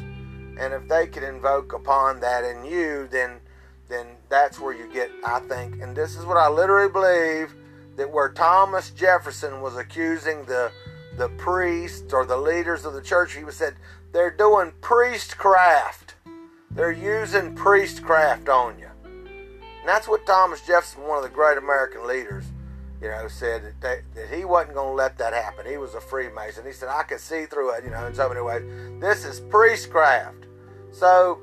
And 0.58 0.74
if 0.74 0.88
they 0.88 1.06
can 1.08 1.22
invoke 1.22 1.74
upon 1.74 2.22
that 2.22 2.46
in 2.46 2.64
you, 2.64 3.10
then 3.12 3.42
then 3.90 4.08
that's 4.30 4.58
where 4.58 4.74
you 4.74 4.92
get, 4.94 5.12
I 5.26 5.42
think, 5.42 5.82
and 5.82 5.94
this 5.94 6.16
is 6.16 6.26
what 6.26 6.38
I 6.38 6.48
literally 6.48 6.90
believe 6.90 7.54
that 7.98 8.10
where 8.10 8.32
Thomas 8.32 8.92
Jefferson 8.92 9.60
was 9.60 9.76
accusing 9.76 10.46
the 10.46 10.72
the 11.18 11.28
priests 11.38 12.14
or 12.14 12.26
the 12.26 12.38
leaders 12.38 12.86
of 12.86 12.94
the 12.94 13.02
church, 13.02 13.36
he 13.36 13.44
said 13.52 13.76
they're 14.14 14.32
doing 14.32 14.72
priestcraft. 14.80 16.16
They're 16.74 16.92
using 16.92 17.56
priestcraft 17.56 18.50
on 18.50 18.80
you. 18.80 18.88
And 19.04 19.88
that's 19.88 20.08
what 20.08 20.26
Thomas 20.26 20.62
Jefferson, 20.66 21.04
one 21.04 21.18
of 21.18 21.24
the 21.24 21.30
great 21.30 21.58
American 21.58 22.08
leaders, 22.08 22.46
you 23.02 23.08
know, 23.08 23.28
said 23.28 23.64
that, 23.64 23.82
they, 23.82 24.02
that 24.22 24.34
he 24.34 24.46
wasn't 24.46 24.76
going 24.76 24.90
to 24.90 24.94
let 24.94 25.18
that 25.18 25.34
happen. 25.34 25.66
He 25.66 25.78
was 25.78 25.96
a 25.96 26.02
Freemason. 26.02 26.66
He 26.66 26.72
said, 26.72 26.90
I 26.90 27.04
could 27.04 27.20
see 27.20 27.46
through 27.46 27.74
it, 27.76 27.84
you 27.84 27.90
know, 27.90 28.06
in 28.06 28.14
so 28.14 28.30
many 28.30 28.42
ways. 28.42 28.64
This 29.00 29.26
is 29.26 29.40
priestcraft. 29.40 30.46
So 30.92 31.40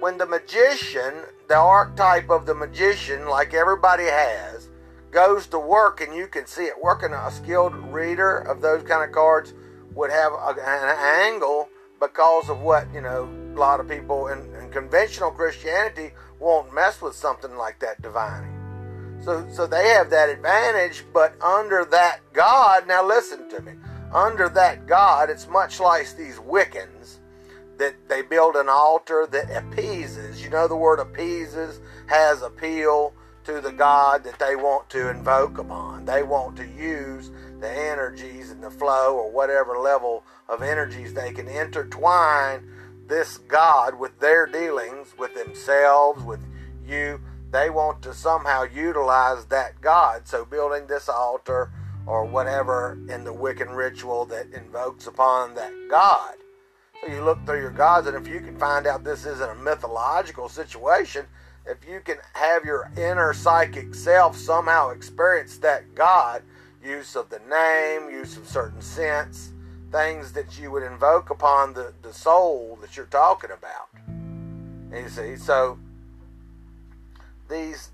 when 0.00 0.18
the 0.18 0.26
magician, 0.26 1.14
the 1.48 1.56
archetype 1.56 2.30
of 2.30 2.46
the 2.46 2.54
magician, 2.54 3.26
like 3.26 3.54
everybody 3.54 4.04
has, 4.04 4.68
goes 5.10 5.46
to 5.48 5.58
work 5.58 6.00
and 6.00 6.14
you 6.14 6.26
can 6.26 6.46
see 6.46 6.64
it 6.64 6.74
working 6.80 7.12
a 7.12 7.30
skilled 7.30 7.74
reader 7.92 8.38
of 8.38 8.60
those 8.60 8.82
kind 8.82 9.02
of 9.02 9.12
cards 9.12 9.54
would 9.94 10.10
have 10.10 10.32
a, 10.32 10.50
an 10.50 10.96
angle 11.26 11.68
because 12.00 12.48
of 12.48 12.60
what 12.60 12.86
you 12.92 13.00
know 13.00 13.28
a 13.54 13.58
lot 13.58 13.80
of 13.80 13.88
people 13.88 14.28
in, 14.28 14.38
conventional 14.68 15.30
christianity 15.30 16.12
won't 16.38 16.72
mess 16.72 17.02
with 17.02 17.14
something 17.14 17.56
like 17.56 17.78
that 17.80 18.00
divining. 18.02 18.54
So 19.24 19.46
so 19.52 19.66
they 19.66 19.88
have 19.88 20.10
that 20.10 20.28
advantage 20.28 21.04
but 21.12 21.40
under 21.42 21.84
that 21.86 22.20
god 22.32 22.86
now 22.86 23.04
listen 23.04 23.48
to 23.50 23.60
me. 23.62 23.72
Under 24.12 24.48
that 24.50 24.86
god 24.86 25.30
it's 25.30 25.48
much 25.48 25.80
like 25.80 26.16
these 26.16 26.36
wiccans 26.36 27.18
that 27.78 27.94
they 28.08 28.22
build 28.22 28.56
an 28.56 28.68
altar 28.68 29.26
that 29.30 29.50
appeases. 29.56 30.42
You 30.42 30.50
know 30.50 30.68
the 30.68 30.76
word 30.76 31.00
appeases 31.00 31.80
has 32.06 32.42
appeal 32.42 33.14
to 33.48 33.62
the 33.62 33.72
God 33.72 34.24
that 34.24 34.38
they 34.38 34.56
want 34.56 34.90
to 34.90 35.08
invoke 35.08 35.56
upon. 35.56 36.04
They 36.04 36.22
want 36.22 36.54
to 36.58 36.66
use 36.66 37.30
the 37.60 37.70
energies 37.70 38.50
and 38.50 38.62
the 38.62 38.70
flow 38.70 39.16
or 39.16 39.30
whatever 39.30 39.78
level 39.78 40.24
of 40.50 40.62
energies 40.62 41.14
they 41.14 41.32
can 41.32 41.48
intertwine 41.48 42.68
this 43.08 43.38
God 43.38 43.98
with 43.98 44.20
their 44.20 44.46
dealings 44.46 45.14
with 45.18 45.34
themselves, 45.34 46.22
with 46.22 46.40
you. 46.86 47.20
They 47.50 47.70
want 47.70 48.02
to 48.02 48.12
somehow 48.12 48.64
utilize 48.64 49.46
that 49.46 49.80
God. 49.80 50.28
So 50.28 50.44
building 50.44 50.86
this 50.86 51.08
altar 51.08 51.70
or 52.06 52.24
whatever 52.24 52.98
in 53.08 53.24
the 53.24 53.32
Wiccan 53.32 53.74
ritual 53.74 54.24
that 54.26 54.52
invokes 54.52 55.06
upon 55.06 55.54
that 55.54 55.72
god. 55.90 56.34
So 57.00 57.12
you 57.12 57.22
look 57.22 57.44
through 57.44 57.60
your 57.60 57.70
gods, 57.70 58.06
and 58.06 58.16
if 58.16 58.26
you 58.26 58.40
can 58.40 58.58
find 58.58 58.86
out 58.86 59.04
this 59.04 59.24
isn't 59.24 59.50
a 59.50 59.54
mythological 59.54 60.48
situation, 60.48 61.26
if 61.66 61.86
you 61.86 62.00
can 62.00 62.16
have 62.32 62.64
your 62.64 62.90
inner 62.96 63.32
psychic 63.34 63.94
self 63.94 64.36
somehow 64.36 64.90
experience 64.90 65.58
that 65.58 65.94
God, 65.94 66.42
use 66.82 67.14
of 67.14 67.28
the 67.28 67.40
name, 67.48 68.10
use 68.10 68.36
of 68.36 68.48
certain 68.48 68.80
scents, 68.80 69.52
things 69.90 70.32
that 70.32 70.58
you 70.58 70.70
would 70.70 70.82
invoke 70.82 71.30
upon 71.30 71.74
the, 71.74 71.92
the 72.02 72.12
soul 72.12 72.78
that 72.80 72.96
you're 72.96 73.06
talking 73.06 73.50
about. 73.50 73.88
You 74.92 75.08
see, 75.08 75.36
so 75.36 75.78
these 77.48 77.90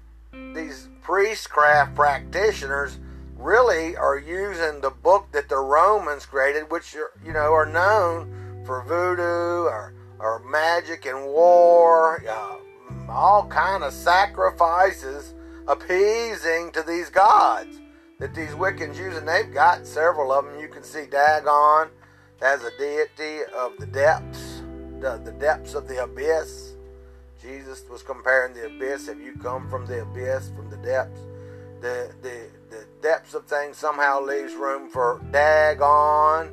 these 0.54 0.88
priestcraft 1.02 1.94
practitioners 1.94 2.98
really 3.36 3.96
are 3.96 4.18
using 4.18 4.80
the 4.80 4.90
book 4.90 5.26
that 5.32 5.48
the 5.48 5.58
Romans 5.58 6.26
created, 6.26 6.70
which 6.70 6.94
are, 6.96 7.10
you 7.24 7.32
know 7.32 7.52
are 7.52 7.66
known 7.66 8.62
for 8.64 8.82
voodoo 8.82 9.68
or, 9.68 9.92
or 10.18 10.38
magic 10.48 11.04
and 11.06 11.26
war, 11.26 12.22
uh, 12.28 12.56
all 13.08 13.46
kind 13.46 13.84
of 13.84 13.92
sacrifices 13.92 15.34
appeasing 15.66 16.70
to 16.72 16.82
these 16.82 17.10
gods 17.10 17.78
that 18.18 18.34
these 18.34 18.50
Wiccans 18.50 18.96
use, 18.96 19.16
and 19.16 19.26
they've 19.26 19.52
got 19.52 19.86
several 19.86 20.32
of 20.32 20.44
them. 20.44 20.60
You 20.60 20.68
can 20.68 20.82
see 20.82 21.06
Dagon 21.06 21.88
as 22.40 22.62
a 22.62 22.70
deity 22.78 23.44
of 23.56 23.76
the 23.78 23.86
depths, 23.86 24.62
the, 25.00 25.20
the 25.24 25.32
depths 25.32 25.74
of 25.74 25.88
the 25.88 26.02
abyss. 26.02 26.74
Jesus 27.42 27.84
was 27.90 28.02
comparing 28.02 28.54
the 28.54 28.66
abyss. 28.66 29.06
Have 29.08 29.20
you 29.20 29.34
come 29.42 29.68
from 29.68 29.86
the 29.86 30.02
abyss, 30.02 30.50
from 30.56 30.70
the 30.70 30.76
depths? 30.78 31.20
The, 31.80 32.12
the, 32.22 32.48
the 32.70 32.86
depths 33.02 33.34
of 33.34 33.44
things 33.46 33.76
somehow 33.76 34.20
leaves 34.20 34.54
room 34.54 34.88
for 34.88 35.20
Dagon. 35.30 36.50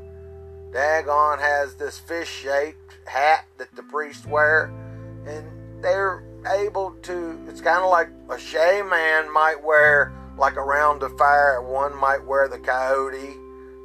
Dagon 0.73 1.39
has 1.39 1.75
this 1.75 1.99
fish 1.99 2.29
shaped 2.29 2.97
hat 3.05 3.45
that 3.57 3.73
the 3.75 3.83
priests 3.83 4.25
wear, 4.25 4.73
and 5.25 5.83
they're 5.83 6.23
able 6.47 6.91
to, 7.03 7.39
it's 7.47 7.61
kind 7.61 7.83
of 7.83 7.89
like 7.89 8.09
a 8.29 8.37
shaman 8.37 9.31
might 9.31 9.63
wear 9.63 10.13
like 10.37 10.57
around 10.57 10.99
the 10.99 11.09
fire. 11.09 11.61
One 11.61 11.95
might 11.99 12.25
wear 12.25 12.47
the 12.47 12.59
coyote. 12.59 13.35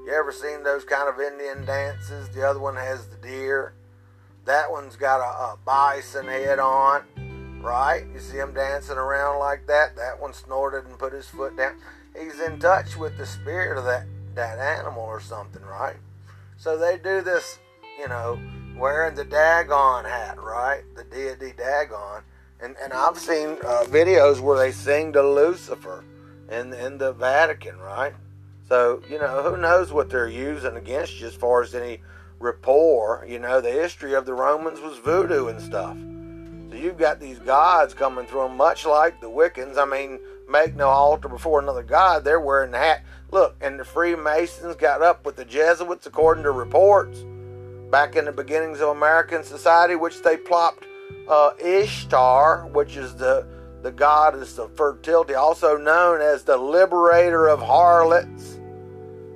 You 0.07 0.13
ever 0.13 0.33
seen 0.33 0.63
those 0.63 0.85
kind 0.85 1.09
of 1.09 1.21
Indian 1.21 1.65
dances? 1.65 2.29
The 2.29 2.49
other 2.49 2.61
one 2.61 2.77
has 2.77 3.07
the 3.09 3.17
deer. 3.17 3.75
That 4.45 4.71
one's 4.71 4.95
got 4.95 5.19
a, 5.19 5.55
a 5.55 5.59
bison 5.65 6.27
head 6.27 6.61
on, 6.61 7.03
right? 7.61 8.05
You 8.15 8.21
see 8.21 8.37
him 8.37 8.55
dancing 8.55 8.97
around 8.97 9.41
like 9.41 9.67
that. 9.67 9.97
That 9.97 10.21
one 10.21 10.33
snorted 10.33 10.87
and 10.87 10.99
put 10.99 11.13
his 11.13 11.27
foot 11.27 11.57
down. 11.57 11.77
He's 12.17 12.39
in 12.41 12.61
touch 12.61 12.97
with 12.97 13.19
the 13.19 13.27
spirit 13.27 13.77
of 13.77 13.85
that, 13.85 14.07
that 14.37 14.59
animal 14.59 15.03
or 15.03 15.21
something, 15.21 15.63
right? 15.63 15.97
So 16.57 16.79
they 16.79 16.97
do 16.97 17.21
this, 17.21 17.59
you 17.99 18.09
know, 18.09 18.41
wearing 18.79 19.17
the 19.17 19.25
Dagon 19.25 20.05
hat, 20.05 20.41
right? 20.41 20.83
The 20.95 21.05
deity 21.05 21.53
Dagon. 21.57 22.23
And, 22.61 22.77
and 22.81 22.93
I've 22.93 23.19
seen 23.19 23.59
uh, 23.65 23.85
videos 23.89 24.41
where 24.41 24.57
they 24.57 24.71
sing 24.71 25.13
to 25.15 25.23
Lucifer 25.23 26.05
in, 26.51 26.73
in 26.73 26.99
the 26.99 27.13
Vatican, 27.13 27.79
right? 27.79 28.15
So, 28.69 29.03
you 29.09 29.19
know, 29.19 29.43
who 29.43 29.57
knows 29.57 29.93
what 29.93 30.11
they're 30.11 30.29
using 30.29 30.77
against 30.77 31.21
you 31.21 31.29
as 31.29 31.35
far 31.35 31.63
as 31.63 31.75
any 31.75 32.01
rapport. 32.39 33.25
You 33.29 33.39
know, 33.39 33.61
the 33.61 33.71
history 33.71 34.15
of 34.15 34.27
the 34.27 34.35
Romans 34.35 34.81
was 34.81 34.99
voodoo 34.99 35.47
and 35.49 35.61
stuff. 35.61 35.97
So 36.71 36.77
you've 36.77 36.99
got 36.99 37.21
these 37.21 37.39
gods 37.39 37.95
coming 37.95 38.27
through 38.27 38.43
them, 38.43 38.57
much 38.57 38.85
like 38.85 39.21
the 39.21 39.31
Wiccans. 39.31 39.79
I 39.79 39.85
mean, 39.85 40.19
make 40.49 40.75
no 40.75 40.89
altar 40.89 41.29
before 41.29 41.61
another 41.61 41.85
god. 41.85 42.25
They're 42.25 42.41
wearing 42.41 42.73
the 42.73 42.79
hat. 42.79 43.05
Look, 43.31 43.57
and 43.61 43.79
the 43.79 43.85
Freemasons 43.85 44.77
got 44.77 45.03
up 45.03 45.25
with 45.25 45.37
the 45.37 45.45
Jesuits, 45.45 46.07
according 46.07 46.45
to 46.45 46.51
reports, 46.51 47.25
back 47.91 48.17
in 48.17 48.25
the 48.25 48.33
beginnings 48.33 48.81
of 48.81 48.89
American 48.89 49.45
society, 49.45 49.95
which 49.95 50.23
they 50.23 50.37
plopped 50.37 50.87
uh, 51.29 51.51
Ishtar, 51.61 52.67
which 52.67 52.97
is 52.97 53.15
the 53.15 53.47
the 53.87 53.93
goddess 53.93 54.59
of 54.59 54.77
fertility, 54.77 55.35
also 55.35 55.77
known 55.77 56.21
as 56.21 56.43
the 56.43 56.57
liberator 56.57 57.47
of 57.47 57.61
harlots. 57.61 58.59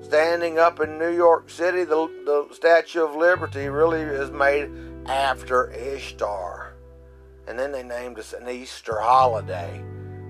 Standing 0.02 0.58
up 0.58 0.80
in 0.80 0.98
New 0.98 1.14
York 1.14 1.48
City, 1.48 1.84
the, 1.84 2.10
the 2.26 2.48
Statue 2.52 3.04
of 3.04 3.14
Liberty 3.14 3.68
really 3.68 4.00
is 4.00 4.32
made 4.32 4.68
after 5.06 5.70
Ishtar. 5.70 6.74
And 7.46 7.56
then 7.56 7.70
they 7.70 7.84
named 7.84 8.18
us 8.18 8.32
an 8.32 8.48
Easter 8.48 8.98
holiday 8.98 9.84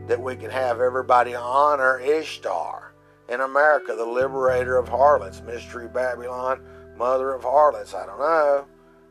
that 0.06 0.20
we 0.20 0.36
can 0.36 0.50
have 0.50 0.82
everybody 0.82 1.34
honor 1.34 1.98
Ishtar. 1.98 2.92
In 3.30 3.40
America, 3.40 3.94
the 3.94 4.04
liberator 4.04 4.76
of 4.76 4.86
harlots, 4.86 5.40
Mystery 5.40 5.88
Babylon, 5.88 6.60
mother 6.94 7.32
of 7.32 7.42
harlots. 7.42 7.94
I 7.94 8.04
don't 8.04 8.18
know. 8.18 8.66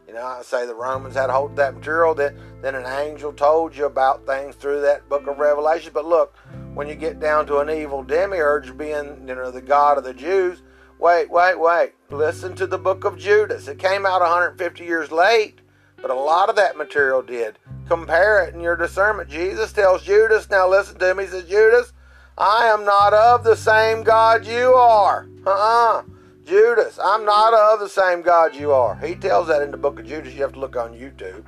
You 0.10 0.16
know, 0.16 0.26
I 0.26 0.42
say 0.42 0.66
the 0.66 0.74
Romans 0.74 1.14
had 1.14 1.30
hold 1.30 1.52
of 1.52 1.58
that 1.58 1.76
material, 1.76 2.16
then, 2.16 2.36
then 2.64 2.74
an 2.74 2.88
angel 2.88 3.32
told 3.32 3.78
you 3.78 3.86
about 3.86 4.26
things 4.26 4.56
through 4.56 4.82
that 4.82 5.08
book 5.08 5.28
of 5.28 5.38
Revelation. 5.38 5.92
But 5.94 6.06
look, 6.06 6.36
when 6.74 6.88
you 6.88 6.96
get 6.96 7.20
down 7.20 7.46
to 7.46 7.60
an 7.60 7.70
evil 7.70 8.02
demiurge 8.02 8.76
being, 8.76 9.28
you 9.28 9.36
know, 9.36 9.52
the 9.52 9.62
God 9.62 10.00
of 10.00 10.04
the 10.04 10.16
Jews, 10.16 10.64
wait, 10.98 11.30
wait, 11.30 11.60
wait. 11.60 11.92
Listen 12.10 12.56
to 12.56 12.66
the 12.66 12.80
book 12.80 13.04
of 13.04 13.20
Judas. 13.20 13.68
It 13.68 13.78
came 13.78 14.04
out 14.04 14.22
150 14.22 14.84
years 14.84 15.12
late, 15.12 15.60
but 16.02 16.10
a 16.10 16.16
lot 16.16 16.50
of 16.50 16.56
that 16.56 16.76
material 16.76 17.22
did. 17.22 17.60
Compare 17.88 18.46
it 18.46 18.56
in 18.56 18.62
your 18.62 18.76
discernment. 18.76 19.30
Jesus 19.30 19.72
tells 19.72 20.02
Judas, 20.02 20.50
now 20.50 20.68
listen 20.68 20.98
to 20.98 21.12
him. 21.12 21.20
He 21.20 21.28
says, 21.28 21.48
Judas, 21.48 21.94
I 22.36 22.66
am 22.66 22.84
not 22.84 23.14
of 23.14 23.44
the 23.44 23.56
same 23.56 24.02
God 24.02 24.44
you 24.48 24.74
are. 24.74 25.30
Uh-uh. 25.46 26.02
Judas, 26.50 26.98
I'm 26.98 27.26
not 27.26 27.54
of 27.54 27.80
the 27.80 27.88
same 27.88 28.24
God 28.24 28.56
you 28.56 28.72
are. 28.72 28.96
He 28.96 29.14
tells 29.14 29.50
that 29.50 29.62
in 29.62 29.70
the 29.70 29.78
book 29.78 30.00
of 30.00 30.08
Judas. 30.08 30.34
You 30.34 30.42
have 30.42 30.54
to 30.54 30.60
look 30.60 30.76
on 30.76 30.96
YouTube. 30.96 31.44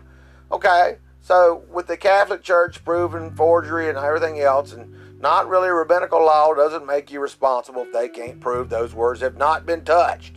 Okay, 0.52 0.98
so 1.22 1.64
with 1.72 1.88
the 1.88 1.98
Catholic 1.98 2.44
Church 2.44 2.86
proving 2.86 3.32
forgery 3.32 3.90
and 3.90 3.98
everything 3.98 4.40
else, 4.40 4.74
and 4.74 5.20
not 5.20 5.50
really 5.50 5.70
rabbinical 5.70 6.24
law 6.24 6.54
doesn't 6.54 6.86
make 6.86 7.10
you 7.10 7.20
responsible 7.20 7.82
if 7.82 7.92
they 7.92 8.10
can't 8.10 8.40
prove 8.40 8.70
those 8.70 8.94
words 8.94 9.22
have 9.22 9.38
not 9.38 9.66
been 9.66 9.84
touched. 9.84 10.36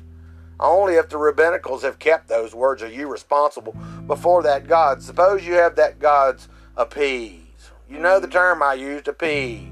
Only 0.59 0.95
if 0.95 1.11
the 1.11 1.19
rabbinicals 1.19 1.83
have 1.83 1.99
kept 1.99 2.29
those 2.29 2.55
words 2.55 2.83
are 2.83 2.89
you 2.89 3.07
responsible 3.07 3.77
before 4.07 4.43
that 4.45 4.67
God. 4.67 5.03
Suppose 5.03 5.47
you 5.47 5.55
have 5.55 5.77
that 5.77 5.99
God's 5.99 6.49
appease. 6.75 7.71
You 7.87 7.99
know 7.99 8.19
the 8.19 8.29
term 8.29 8.63
I 8.63 8.73
used, 8.73 9.09
appease. 9.09 9.69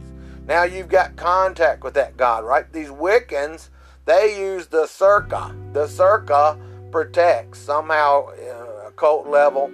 Now 0.46 0.64
you've 0.64 0.90
got 0.90 1.16
contact 1.16 1.82
with 1.82 1.94
that 1.94 2.18
God, 2.18 2.44
right? 2.44 2.70
These 2.70 2.88
Wiccans 2.88 3.70
they 4.04 4.38
use 4.38 4.66
the 4.66 4.86
circa. 4.86 5.54
The 5.72 5.86
circa 5.86 6.58
protects 6.90 7.58
somehow 7.58 8.26
uh, 8.28 8.88
occult 8.88 9.26
level 9.28 9.70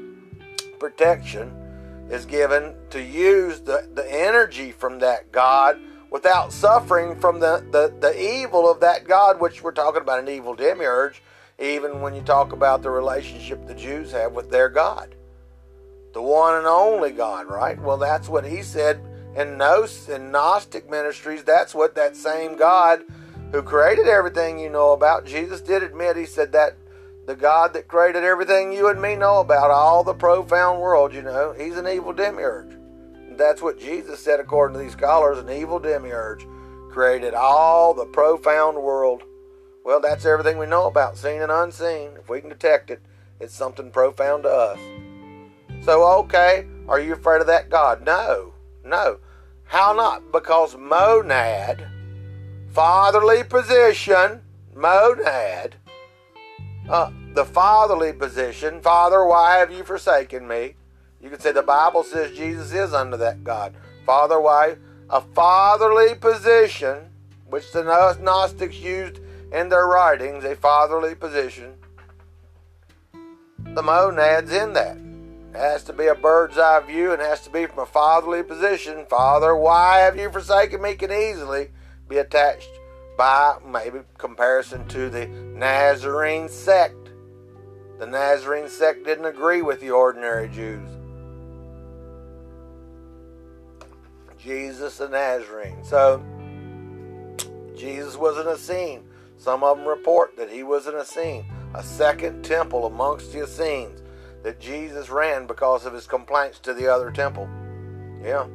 protection 0.79 1.53
is 2.11 2.25
given 2.25 2.75
to 2.91 3.03
use 3.03 3.61
the, 3.61 3.89
the 3.95 4.07
energy 4.11 4.73
from 4.73 4.99
that 5.01 5.31
God 5.33 5.79
without 6.11 6.53
suffering 6.53 7.19
from 7.21 7.41
the, 7.41 7.65
the, 7.71 7.93
the 8.01 8.41
evil 8.41 8.71
of 8.71 8.81
that 8.81 9.07
God, 9.07 9.41
which 9.41 9.63
we're 9.63 9.73
talking 9.73 10.01
about 10.01 10.21
an 10.21 10.29
evil 10.29 10.55
demiurge, 10.55 11.23
even 11.59 12.01
when 12.01 12.15
you 12.15 12.23
talk 12.23 12.53
about 12.53 12.83
the 12.83 12.91
relationship 12.91 13.67
the 13.67 13.75
Jews 13.75 14.13
have 14.13 14.33
with 14.33 14.51
their 14.51 14.69
God. 14.69 15.15
The 16.15 16.23
one 16.23 16.55
and 16.55 16.67
only 16.67 17.11
God, 17.11 17.47
right? 17.47 17.79
Well, 17.79 17.99
that's 17.99 18.29
what 18.29 18.47
he 18.47 18.63
said 18.63 19.01
in, 19.37 19.61
in 19.61 20.31
Gnostic 20.31 20.89
ministries. 20.89 21.45
That's 21.45 21.75
what 21.75 21.95
that 21.97 22.17
same 22.17 22.57
God 22.57 23.05
who 23.53 23.63
created 23.63 24.07
everything 24.07 24.59
you 24.59 24.71
know 24.71 24.93
about. 24.93 25.25
Jesus 25.25 25.61
did 25.61 25.83
admit, 25.83 26.17
he 26.17 26.27
said 26.27 26.53
that 26.53 26.77
the 27.27 27.37
God 27.37 27.73
that 27.75 27.89
created 27.89 28.25
everything 28.25 28.73
you 28.73 28.89
and 28.89 29.01
me 29.01 29.15
know 29.17 29.41
about, 29.41 29.71
all 29.71 30.03
the 30.03 30.15
profound 30.15 30.81
world, 30.81 31.13
you 31.13 31.23
know, 31.23 31.55
he's 31.57 31.77
an 31.77 31.87
evil 31.87 32.13
demiurge. 32.13 32.77
That's 33.37 33.63
what 33.63 33.79
Jesus 33.79 34.19
said, 34.21 34.41
according 34.41 34.77
to 34.77 34.83
these 34.83 34.93
scholars, 34.93 35.39
an 35.39 35.51
evil 35.51 35.79
demiurge 35.79 36.47
created 36.91 37.35
all 37.35 37.95
the 37.95 38.07
profound 38.07 38.77
world. 38.83 39.23
Well, 39.85 40.01
that's 40.01 40.25
everything 40.25 40.59
we 40.59 40.67
know 40.67 40.87
about, 40.87 41.17
seen 41.17 41.43
and 41.43 41.53
unseen. 41.53 42.11
If 42.19 42.29
we 42.29 42.41
can 42.41 42.49
detect 42.51 42.91
it, 42.91 43.01
it's 43.41 43.55
something 43.55 43.91
profound 43.91 44.43
to 44.43 44.49
us. 44.49 44.79
So, 45.85 46.05
okay, 46.21 46.67
are 46.89 46.99
you 46.99 47.13
afraid 47.13 47.41
of 47.41 47.47
that 47.47 47.71
God? 47.71 48.05
No, 48.05 48.55
no. 48.85 49.19
How 49.65 49.93
not? 49.93 50.33
Because 50.33 50.75
monad 50.77 51.87
fatherly 52.71 53.45
position, 53.45 54.41
monad, 54.75 55.75
uh, 56.89 57.11
the 57.35 57.45
fatherly 57.45 58.13
position, 58.13 58.81
Father, 58.81 59.25
why 59.25 59.59
have 59.59 59.71
you 59.71 59.85
forsaken 59.85 60.49
me? 60.49 60.75
You 61.21 61.31
could 61.31 61.43
say 61.43 61.53
the 61.53 61.63
Bible 61.63 62.03
says 62.03 62.37
Jesus 62.37 62.73
is 62.73 62.95
under 62.95 63.17
that 63.19 63.45
God. 63.45 63.75
Father, 64.07 64.41
why? 64.41 64.77
A 65.11 65.21
fatherly 65.21 66.15
position, 66.15 67.11
which 67.47 67.73
the 67.73 67.83
Gnostics 67.83 68.77
used 68.77 69.21
in 69.53 69.69
their 69.69 69.87
writings, 69.87 70.45
a 70.45 70.55
fatherly 70.55 71.15
position. 71.15 71.75
The 73.59 73.83
monad's 73.83 74.53
in 74.53 74.73
that. 74.75 74.97
It 75.55 75.59
has 75.59 75.83
to 75.85 75.93
be 75.93 76.07
a 76.07 76.15
bird's 76.15 76.59
eye 76.59 76.81
view 76.81 77.13
and 77.13 77.21
has 77.21 77.43
to 77.43 77.51
be 77.51 77.67
from 77.67 77.81
a 77.81 77.87
fatherly 77.87 78.43
position. 78.43 79.07
Father, 79.09 79.57
why 79.57 79.99
have 79.99 80.17
you 80.17 80.31
forsaken 80.31 80.81
me? 80.81 80.95
Can 80.95 81.11
easily 81.11 81.71
be 82.09 82.19
attached 82.19 82.71
by 83.17 83.59
maybe 83.67 84.01
comparison 84.17 84.87
to 84.89 85.11
the 85.11 85.27
Nazarene 85.27 86.49
sect. 86.49 87.11
The 87.99 88.07
Nazarene 88.07 88.69
sect 88.69 89.05
didn't 89.05 89.27
agree 89.27 89.61
with 89.61 89.81
the 89.81 89.91
ordinary 89.91 90.49
Jews. 90.49 90.89
Jesus 94.39 94.99
the 94.99 95.09
Nazarene. 95.09 95.83
So, 95.85 96.23
Jesus 97.77 98.17
was 98.17 98.39
an 98.39 98.47
Essene. 98.47 99.03
Some 99.37 99.63
of 99.63 99.79
them 99.79 99.87
report 99.87 100.37
that 100.37 100.51
he 100.51 100.63
was 100.63 100.87
an 100.87 100.95
Essene, 100.95 101.45
a 101.75 101.83
second 101.83 102.45
temple 102.45 102.87
amongst 102.87 103.33
the 103.33 103.43
Essenes 103.43 104.01
that 104.43 104.61
Jesus 104.61 105.11
ran 105.11 105.47
because 105.47 105.85
of 105.85 105.93
his 105.93 106.07
complaints 106.07 106.61
to 106.61 106.73
the 106.73 106.87
other 106.87 107.11
temple. 107.11 107.49
Yeah. 108.23 108.47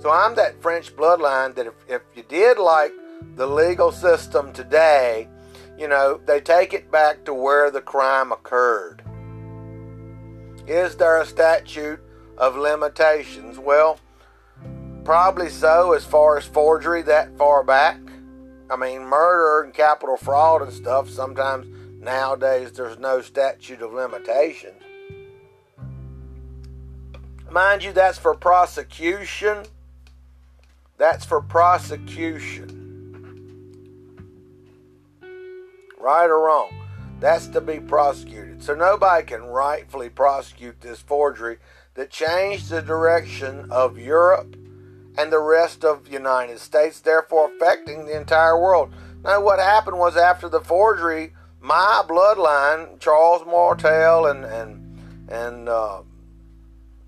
So 0.00 0.10
I'm 0.10 0.34
that 0.36 0.60
French 0.62 0.96
bloodline 0.96 1.54
that 1.56 1.66
if, 1.66 1.74
if 1.86 2.02
you 2.16 2.22
did 2.22 2.58
like 2.58 2.92
the 3.36 3.46
legal 3.46 3.92
system 3.92 4.50
today, 4.52 5.28
you 5.78 5.88
know, 5.88 6.18
they 6.26 6.40
take 6.40 6.72
it 6.72 6.90
back 6.90 7.24
to 7.26 7.34
where 7.34 7.70
the 7.70 7.82
crime 7.82 8.32
occurred. 8.32 9.02
Is 10.66 10.96
there 10.96 11.20
a 11.20 11.26
statute 11.26 12.00
of 12.38 12.56
limitations? 12.56 13.58
Well, 13.58 14.00
probably 15.04 15.50
so 15.50 15.92
as 15.92 16.04
far 16.04 16.38
as 16.38 16.46
forgery 16.46 17.02
that 17.02 17.36
far 17.36 17.62
back. 17.62 17.98
I 18.70 18.76
mean, 18.76 19.02
murder 19.02 19.64
and 19.64 19.74
capital 19.74 20.16
fraud 20.16 20.62
and 20.62 20.72
stuff, 20.72 21.10
sometimes 21.10 21.66
nowadays 22.00 22.72
there's 22.72 22.98
no 22.98 23.20
statute 23.20 23.82
of 23.82 23.92
limitations. 23.92 24.80
Mind 27.50 27.82
you, 27.82 27.92
that's 27.92 28.16
for 28.16 28.34
prosecution. 28.34 29.66
That's 31.00 31.24
for 31.24 31.40
prosecution. 31.40 32.76
Right 35.98 36.26
or 36.26 36.44
wrong? 36.44 36.74
That's 37.20 37.46
to 37.48 37.62
be 37.62 37.80
prosecuted. 37.80 38.62
So 38.62 38.74
nobody 38.74 39.24
can 39.24 39.44
rightfully 39.44 40.10
prosecute 40.10 40.82
this 40.82 41.00
forgery 41.00 41.56
that 41.94 42.10
changed 42.10 42.68
the 42.68 42.82
direction 42.82 43.70
of 43.70 43.96
Europe 43.96 44.54
and 45.16 45.32
the 45.32 45.40
rest 45.40 45.86
of 45.86 46.04
the 46.04 46.10
United 46.10 46.58
States, 46.58 47.00
therefore 47.00 47.50
affecting 47.50 48.04
the 48.04 48.14
entire 48.14 48.60
world. 48.60 48.92
Now, 49.24 49.40
what 49.40 49.58
happened 49.58 49.98
was 49.98 50.18
after 50.18 50.50
the 50.50 50.60
forgery, 50.60 51.32
my 51.62 52.02
bloodline, 52.06 53.00
Charles 53.00 53.46
Martel 53.46 54.26
and 54.26 54.44
and 54.44 55.30
and 55.30 55.66
uh, 55.66 56.02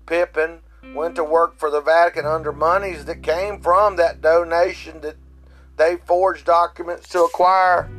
Pippin, 0.07 0.61
went 0.93 1.15
to 1.15 1.23
work 1.23 1.57
for 1.57 1.69
the 1.69 1.81
Vatican 1.81 2.25
under 2.25 2.51
monies 2.51 3.05
that 3.05 3.23
came 3.23 3.59
from 3.61 3.95
that 3.95 4.21
donation 4.21 5.01
that 5.01 5.15
they 5.77 5.97
forged 6.05 6.45
documents 6.45 7.09
to 7.09 7.23
acquire 7.23 7.89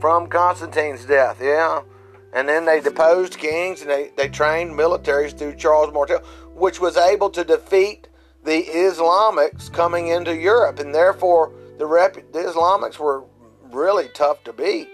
from 0.00 0.28
Constantine's 0.28 1.04
death. 1.04 1.38
Yeah. 1.40 1.82
And 2.32 2.48
then 2.48 2.64
they 2.64 2.80
deposed 2.80 3.38
kings 3.38 3.80
and 3.82 3.90
they, 3.90 4.10
they 4.16 4.28
trained 4.28 4.72
militaries 4.72 5.36
through 5.36 5.56
Charles 5.56 5.92
Martel, 5.92 6.20
which 6.54 6.80
was 6.80 6.96
able 6.96 7.30
to 7.30 7.44
defeat 7.44 8.08
the 8.44 8.62
Islamics 8.64 9.72
coming 9.72 10.08
into 10.08 10.34
Europe, 10.36 10.78
and 10.78 10.94
therefore 10.94 11.52
the, 11.78 11.86
rep- 11.86 12.32
the 12.32 12.38
Islamics 12.38 12.98
were 12.98 13.24
really 13.72 14.08
tough 14.14 14.44
to 14.44 14.52
beat. 14.52 14.88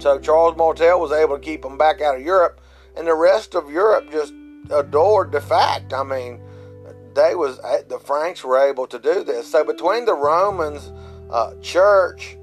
So 0.00 0.18
Charles 0.18 0.56
Martel 0.56 1.00
was 1.00 1.12
able 1.12 1.36
to 1.36 1.40
keep 1.40 1.62
them 1.62 1.78
back 1.78 2.00
out 2.00 2.16
of 2.16 2.22
Europe, 2.22 2.60
and 2.96 3.06
the 3.06 3.14
rest 3.14 3.54
of 3.54 3.70
Europe 3.70 4.10
just 4.10 4.34
adored 4.70 5.32
the 5.32 5.40
fact. 5.40 5.92
I 5.92 6.02
mean, 6.02 6.40
they 7.14 7.34
was 7.34 7.58
the 7.88 7.98
Franks 7.98 8.44
were 8.44 8.58
able 8.58 8.86
to 8.86 8.98
do 8.98 9.24
this. 9.24 9.50
So 9.50 9.64
between 9.64 10.04
the 10.04 10.14
Romans, 10.14 10.92
uh, 11.30 11.54
church, 11.60 12.36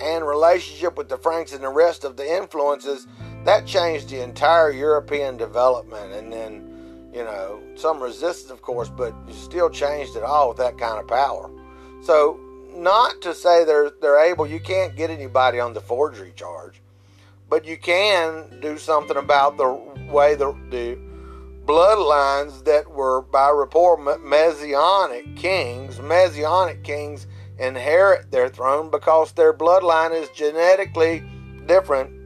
and 0.00 0.26
relationship 0.26 0.96
with 0.96 1.08
the 1.08 1.18
Franks 1.18 1.52
and 1.52 1.62
the 1.62 1.68
rest 1.68 2.04
of 2.04 2.16
the 2.16 2.36
influences, 2.36 3.06
that 3.44 3.66
changed 3.66 4.08
the 4.08 4.22
entire 4.22 4.70
European 4.70 5.36
development, 5.36 6.12
and 6.12 6.32
then 6.32 6.74
you 7.14 7.22
know, 7.22 7.62
some 7.76 8.02
resistance, 8.02 8.50
of 8.50 8.60
course, 8.60 8.88
but 8.88 9.14
you 9.28 9.34
still 9.34 9.70
changed 9.70 10.16
it 10.16 10.24
all 10.24 10.48
with 10.48 10.58
that 10.58 10.76
kind 10.76 10.98
of 10.98 11.06
power. 11.06 11.48
So, 12.02 12.40
not 12.74 13.22
to 13.22 13.32
say 13.32 13.64
they're 13.64 13.90
they're 14.02 14.18
able, 14.18 14.48
you 14.48 14.58
can't 14.58 14.96
get 14.96 15.10
anybody 15.10 15.60
on 15.60 15.74
the 15.74 15.80
forgery 15.80 16.32
charge, 16.34 16.82
but 17.48 17.64
you 17.64 17.78
can 17.78 18.58
do 18.60 18.76
something 18.78 19.16
about 19.16 19.56
the 19.56 19.72
way 20.10 20.34
the 20.34 20.52
the 20.70 20.98
bloodlines 21.64 22.64
that 22.64 22.90
were 22.90 23.22
by 23.22 23.48
report 23.48 24.22
messianic 24.22 25.36
kings, 25.36 26.00
messianic 26.00 26.82
kings 26.84 27.26
inherit 27.58 28.30
their 28.30 28.48
throne 28.48 28.90
because 28.90 29.32
their 29.32 29.52
bloodline 29.54 30.12
is 30.12 30.28
genetically 30.30 31.24
different 31.66 32.24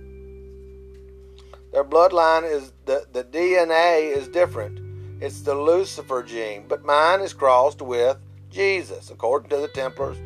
their 1.73 1.85
bloodline 1.85 2.51
is 2.51 2.73
the, 2.87 3.07
the 3.13 3.25
DNA 3.25 4.17
is 4.17 4.27
different. 4.29 4.81
It's 5.23 5.43
the 5.43 5.55
Lucifer 5.55 6.23
gene, 6.23 6.65
but 6.67 6.85
mine 6.85 7.21
is 7.21 7.35
crossed 7.35 7.83
with 7.83 8.17
Jesus. 8.51 9.11
According 9.11 9.51
to 9.51 9.59
the 9.59 9.69
Templars, 9.69 10.17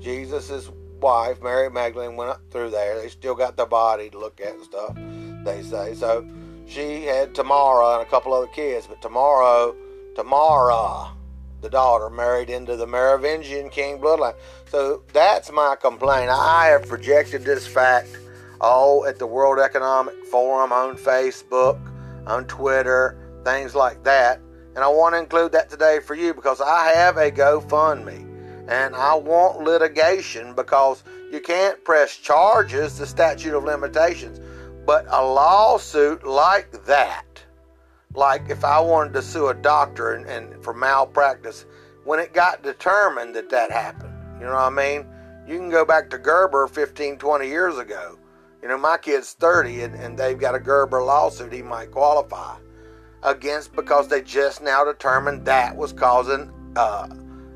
Jesus' 0.00 0.70
wife, 1.00 1.40
Mary 1.40 1.70
Magdalene, 1.70 2.16
went 2.16 2.30
up 2.30 2.40
through 2.50 2.70
there. 2.70 3.00
They 3.00 3.08
still 3.08 3.36
got 3.36 3.56
the 3.56 3.66
body 3.66 4.10
to 4.10 4.18
look 4.18 4.40
at 4.40 4.54
and 4.54 4.64
stuff, 4.64 4.96
they 5.44 5.62
say. 5.62 5.94
So 5.94 6.26
she 6.68 7.04
had 7.04 7.34
Tamara 7.34 7.94
and 7.94 8.02
a 8.06 8.10
couple 8.10 8.32
other 8.34 8.46
kids, 8.48 8.86
but 8.86 9.00
tomorrow, 9.00 9.74
Tamara, 10.14 11.12
the 11.60 11.70
daughter, 11.70 12.10
married 12.10 12.50
into 12.50 12.76
the 12.76 12.86
Merovingian 12.86 13.70
king 13.70 13.98
bloodline. 13.98 14.34
So 14.68 15.02
that's 15.12 15.50
my 15.50 15.76
complaint. 15.80 16.30
I 16.30 16.66
have 16.66 16.86
projected 16.86 17.44
this 17.44 17.66
fact 17.66 18.08
all 18.60 19.06
at 19.06 19.18
the 19.18 19.26
World 19.26 19.58
Economic 19.58 20.14
Forum 20.26 20.72
on 20.72 20.96
Facebook, 20.96 21.80
on 22.26 22.44
Twitter, 22.46 23.18
things 23.44 23.74
like 23.74 24.04
that. 24.04 24.40
And 24.74 24.84
I 24.84 24.88
want 24.88 25.14
to 25.14 25.18
include 25.18 25.52
that 25.52 25.70
today 25.70 26.00
for 26.00 26.14
you 26.14 26.34
because 26.34 26.60
I 26.60 26.92
have 26.94 27.16
a 27.16 27.30
GoFundMe 27.30 28.26
and 28.68 28.94
I 28.94 29.14
want 29.14 29.60
litigation 29.62 30.54
because 30.54 31.02
you 31.32 31.40
can't 31.40 31.82
press 31.84 32.16
charges, 32.16 32.98
the 32.98 33.06
statute 33.06 33.56
of 33.56 33.64
limitations, 33.64 34.38
but 34.88 35.04
a 35.10 35.22
lawsuit 35.22 36.26
like 36.26 36.72
that, 36.86 37.44
like 38.14 38.48
if 38.48 38.64
I 38.64 38.80
wanted 38.80 39.12
to 39.12 39.22
sue 39.22 39.48
a 39.48 39.54
doctor 39.54 40.14
and, 40.14 40.26
and 40.26 40.64
for 40.64 40.72
malpractice, 40.72 41.66
when 42.04 42.18
it 42.18 42.32
got 42.32 42.62
determined 42.62 43.36
that 43.36 43.50
that 43.50 43.70
happened, 43.70 44.14
you 44.40 44.46
know 44.46 44.54
what 44.54 44.62
I 44.62 44.70
mean? 44.70 45.06
You 45.46 45.58
can 45.58 45.68
go 45.68 45.84
back 45.84 46.08
to 46.10 46.18
Gerber 46.18 46.66
15, 46.66 47.18
20 47.18 47.46
years 47.46 47.76
ago 47.76 48.18
you 48.62 48.68
know, 48.68 48.78
my 48.78 48.98
kid's 48.98 49.34
30 49.34 49.82
and, 49.82 49.94
and 49.94 50.18
they've 50.18 50.38
got 50.38 50.54
a 50.54 50.58
Gerber 50.58 51.02
lawsuit 51.02 51.52
he 51.52 51.62
might 51.62 51.90
qualify 51.90 52.56
against 53.22 53.74
because 53.74 54.08
they 54.08 54.22
just 54.22 54.62
now 54.62 54.84
determined 54.84 55.44
that 55.44 55.76
was 55.76 55.92
causing 55.92 56.52
uh, 56.76 57.08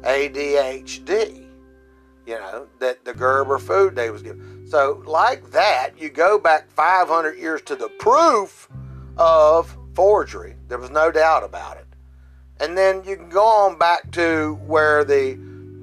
ADHD. 0.03 1.47
You 2.25 2.35
know, 2.35 2.69
that 2.79 3.05
the 3.05 3.13
Gerber 3.13 3.59
food 3.59 3.97
they 3.97 4.11
was 4.11 4.23
giving. 4.23 4.52
So, 4.73 5.03
like 5.07 5.51
that, 5.51 5.91
you 5.99 6.09
go 6.09 6.39
back 6.39 6.71
500 6.71 7.37
years 7.37 7.61
to 7.67 7.77
the 7.77 7.91
proof 7.91 8.71
of 9.19 9.77
forgery. 9.93 10.57
There 10.69 10.79
was 10.79 10.89
no 10.89 11.13
doubt 11.13 11.45
about 11.45 11.77
it. 11.77 11.87
And 12.59 12.75
then 12.75 13.05
you 13.05 13.17
can 13.17 13.29
go 13.29 13.45
on 13.45 13.77
back 13.77 14.11
to 14.13 14.55
where 14.65 15.05
the 15.05 15.39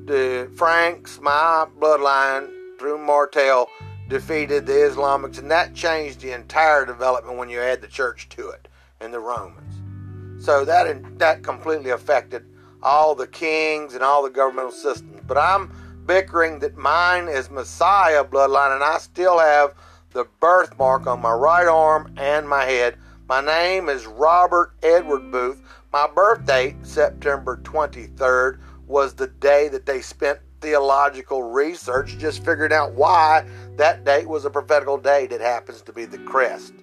the 0.05 0.49
Franks, 0.55 1.19
my 1.21 1.67
bloodline 1.79 2.49
through 2.79 2.97
Martel, 2.97 3.69
defeated 4.07 4.65
the 4.65 4.73
Islamics, 4.73 5.37
and 5.37 5.51
that 5.51 5.75
changed 5.75 6.21
the 6.21 6.31
entire 6.31 6.83
development 6.83 7.37
when 7.37 7.47
you 7.47 7.59
add 7.59 7.81
the 7.81 7.87
church 7.87 8.27
to 8.29 8.49
it 8.49 8.67
and 8.99 9.13
the 9.13 9.19
Romans. 9.19 10.43
So 10.43 10.65
that 10.65 11.19
that 11.19 11.43
completely 11.43 11.91
affected 11.91 12.43
all 12.81 13.13
the 13.13 13.27
kings 13.27 13.93
and 13.93 14.01
all 14.01 14.23
the 14.23 14.31
governmental 14.31 14.71
systems. 14.71 15.21
But 15.27 15.37
I'm 15.37 15.71
bickering 16.09 16.57
that 16.57 16.75
mine 16.75 17.27
is 17.27 17.51
Messiah 17.51 18.25
bloodline, 18.25 18.73
and 18.73 18.83
I 18.83 18.97
still 18.97 19.37
have 19.37 19.75
the 20.11 20.25
birthmark 20.39 21.05
on 21.05 21.21
my 21.21 21.31
right 21.31 21.67
arm 21.67 22.11
and 22.17 22.49
my 22.49 22.65
head. 22.65 22.97
My 23.27 23.41
name 23.41 23.89
is 23.89 24.07
Robert 24.07 24.73
Edward 24.81 25.31
Boothe. 25.31 25.61
My 25.93 26.07
birth 26.07 26.47
date, 26.47 26.77
September 26.81 27.57
23rd, 27.57 28.57
was 28.87 29.13
the 29.13 29.27
day 29.27 29.67
that 29.67 29.85
they 29.85 30.01
spent 30.01 30.39
theological 30.61 31.43
research, 31.43 32.17
just 32.17 32.43
figuring 32.43 32.73
out 32.73 32.93
why 32.93 33.47
that 33.75 34.03
date 34.03 34.27
was 34.27 34.45
a 34.45 34.49
prophetical 34.49 34.97
date. 34.97 35.31
It 35.31 35.41
happens 35.41 35.83
to 35.83 35.93
be 35.93 36.05
the 36.05 36.17
crest 36.17 36.73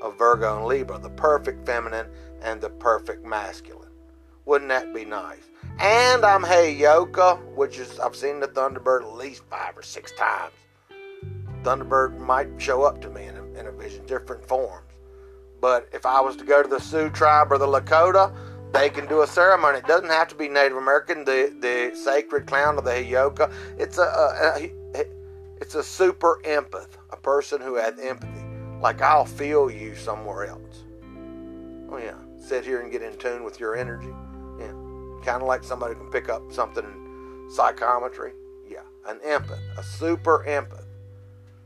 of 0.00 0.16
Virgo 0.16 0.58
and 0.58 0.66
Libra, 0.66 1.00
the 1.00 1.10
perfect 1.10 1.66
feminine 1.66 2.06
and 2.40 2.60
the 2.60 2.70
perfect 2.70 3.26
masculine. 3.26 3.90
Wouldn't 4.44 4.68
that 4.68 4.94
be 4.94 5.04
nice? 5.04 5.50
And 5.78 6.24
I'm 6.24 6.42
Heyoka, 6.42 7.38
which 7.54 7.78
is, 7.78 7.98
I've 8.00 8.16
seen 8.16 8.40
the 8.40 8.48
Thunderbird 8.48 9.02
at 9.02 9.14
least 9.14 9.42
five 9.50 9.76
or 9.76 9.82
six 9.82 10.12
times. 10.12 10.52
Thunderbird 11.62 12.18
might 12.18 12.48
show 12.58 12.82
up 12.82 13.00
to 13.02 13.10
me 13.10 13.26
in 13.26 13.36
a, 13.36 13.44
in 13.60 13.66
a 13.66 13.72
vision, 13.72 14.06
different 14.06 14.46
forms. 14.46 14.82
But 15.60 15.88
if 15.92 16.06
I 16.06 16.20
was 16.20 16.36
to 16.36 16.44
go 16.44 16.62
to 16.62 16.68
the 16.68 16.80
Sioux 16.80 17.10
tribe 17.10 17.52
or 17.52 17.58
the 17.58 17.66
Lakota, 17.66 18.34
they 18.72 18.88
can 18.88 19.06
do 19.06 19.22
a 19.22 19.26
ceremony. 19.26 19.78
It 19.78 19.86
doesn't 19.86 20.08
have 20.08 20.28
to 20.28 20.34
be 20.34 20.48
Native 20.48 20.76
American. 20.76 21.24
The 21.24 21.54
the 21.60 21.96
sacred 21.96 22.46
clown 22.46 22.78
of 22.78 22.84
the 22.84 22.90
Heyoka. 22.90 23.52
It's 23.78 23.98
a, 23.98 24.02
a, 24.02 24.70
a 24.94 25.04
It's 25.60 25.74
a 25.74 25.82
super 25.82 26.40
empath, 26.44 26.98
a 27.10 27.16
person 27.16 27.60
who 27.60 27.76
has 27.76 27.98
empathy. 27.98 28.44
Like 28.80 29.00
I'll 29.00 29.24
feel 29.24 29.70
you 29.70 29.94
somewhere 29.94 30.46
else. 30.46 30.84
Oh 31.90 31.96
yeah, 31.96 32.18
sit 32.38 32.64
here 32.64 32.82
and 32.82 32.92
get 32.92 33.02
in 33.02 33.16
tune 33.16 33.42
with 33.42 33.58
your 33.58 33.74
energy. 33.74 34.12
Kind 35.26 35.42
of 35.42 35.48
like 35.48 35.64
somebody 35.64 35.96
can 35.96 36.08
pick 36.12 36.28
up 36.28 36.52
something 36.52 36.84
in 36.84 37.50
psychometry. 37.50 38.30
Yeah, 38.64 38.82
an 39.08 39.18
empath, 39.26 39.58
a 39.76 39.82
super 39.82 40.44
empath. 40.46 40.86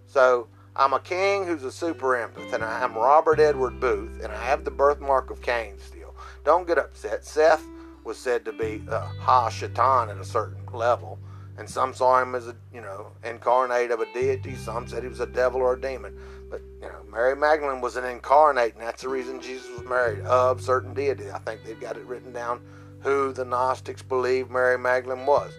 So 0.06 0.48
I'm 0.74 0.94
a 0.94 0.98
king 0.98 1.46
who's 1.46 1.62
a 1.64 1.70
super 1.70 2.16
empath, 2.16 2.54
and 2.54 2.64
I'm 2.64 2.94
Robert 2.94 3.38
Edward 3.38 3.78
Boothe, 3.78 4.24
and 4.24 4.32
I 4.32 4.42
have 4.46 4.64
the 4.64 4.70
birthmark 4.70 5.28
of 5.28 5.42
Cain 5.42 5.74
still. 5.78 6.14
Don't 6.42 6.66
get 6.66 6.78
upset. 6.78 7.26
Seth 7.26 7.62
was 8.02 8.16
said 8.16 8.46
to 8.46 8.52
be 8.54 8.82
uh, 8.88 9.00
Ha 9.20 9.50
Shaitan 9.50 10.08
at 10.08 10.16
a 10.16 10.24
certain 10.24 10.64
level, 10.72 11.18
and 11.58 11.68
some 11.68 11.92
saw 11.92 12.22
him 12.22 12.34
as 12.34 12.48
a 12.48 12.56
you 12.72 12.80
know 12.80 13.08
incarnate 13.24 13.90
of 13.90 14.00
a 14.00 14.10
deity. 14.14 14.56
Some 14.56 14.88
said 14.88 15.02
he 15.02 15.08
was 15.10 15.20
a 15.20 15.26
devil 15.26 15.60
or 15.60 15.74
a 15.74 15.80
demon. 15.80 16.18
But 16.48 16.62
you 16.80 16.88
know, 16.88 17.02
Mary 17.12 17.36
Magdalene 17.36 17.82
was 17.82 17.96
an 17.96 18.06
incarnate, 18.06 18.72
and 18.72 18.82
that's 18.82 19.02
the 19.02 19.10
reason 19.10 19.38
Jesus 19.38 19.68
was 19.76 19.86
married 19.86 20.24
of 20.24 20.62
certain 20.62 20.94
deity. 20.94 21.30
I 21.30 21.38
think 21.40 21.62
they've 21.62 21.78
got 21.78 21.98
it 21.98 22.06
written 22.06 22.32
down 22.32 22.62
who 23.02 23.32
the 23.32 23.44
Gnostics 23.44 24.02
believed 24.02 24.50
Mary 24.50 24.78
Magdalene 24.78 25.26
was. 25.26 25.52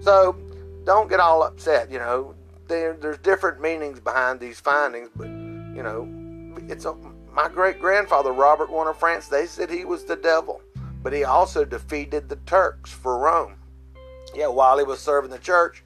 So 0.00 0.36
don't 0.84 1.08
get 1.08 1.20
all 1.20 1.42
upset. 1.42 1.90
You 1.90 1.98
know, 1.98 2.34
there, 2.68 2.94
there's 2.94 3.18
different 3.18 3.60
meanings 3.60 4.00
behind 4.00 4.40
these 4.40 4.60
findings, 4.60 5.10
but 5.16 5.28
you 5.28 5.82
know, 5.82 6.08
it's 6.68 6.84
a, 6.84 6.94
my 7.32 7.48
great 7.48 7.80
grandfather 7.80 8.32
Robert 8.32 8.70
I 8.70 8.90
of 8.90 8.98
France. 8.98 9.28
They 9.28 9.46
said 9.46 9.70
he 9.70 9.84
was 9.84 10.04
the 10.04 10.16
devil, 10.16 10.62
but 11.02 11.12
he 11.12 11.24
also 11.24 11.64
defeated 11.64 12.28
the 12.28 12.36
Turks 12.46 12.92
for 12.92 13.18
Rome. 13.18 13.56
Yeah, 14.34 14.48
while 14.48 14.78
he 14.78 14.84
was 14.84 15.00
serving 15.00 15.30
the 15.30 15.38
church, 15.38 15.84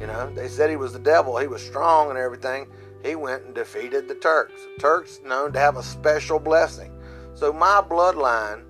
you 0.00 0.06
know, 0.06 0.32
they 0.34 0.48
said 0.48 0.70
he 0.70 0.76
was 0.76 0.92
the 0.92 0.98
devil. 0.98 1.36
He 1.38 1.46
was 1.46 1.62
strong 1.62 2.10
and 2.10 2.18
everything. 2.18 2.66
He 3.04 3.14
went 3.14 3.44
and 3.44 3.54
defeated 3.54 4.08
the 4.08 4.14
Turks. 4.14 4.60
Turks 4.78 5.20
known 5.24 5.52
to 5.52 5.58
have 5.58 5.76
a 5.76 5.82
special 5.82 6.38
blessing. 6.38 6.92
So 7.34 7.52
my 7.52 7.82
bloodline, 7.88 8.64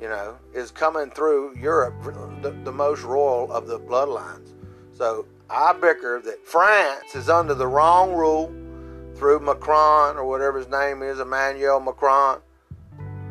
you 0.00 0.08
know, 0.08 0.36
is 0.54 0.70
coming 0.70 1.10
through 1.10 1.56
Europe, 1.56 1.94
the, 2.42 2.50
the 2.64 2.72
most 2.72 3.02
royal 3.02 3.50
of 3.52 3.66
the 3.66 3.78
bloodlines. 3.78 4.52
So 4.92 5.26
I 5.50 5.72
bicker 5.72 6.20
that 6.24 6.46
France 6.46 7.14
is 7.14 7.28
under 7.28 7.54
the 7.54 7.66
wrong 7.66 8.12
rule 8.12 8.52
through 9.16 9.40
Macron 9.40 10.16
or 10.16 10.24
whatever 10.24 10.58
his 10.58 10.68
name 10.68 11.02
is, 11.02 11.18
Emmanuel 11.18 11.80
Macron, 11.80 12.40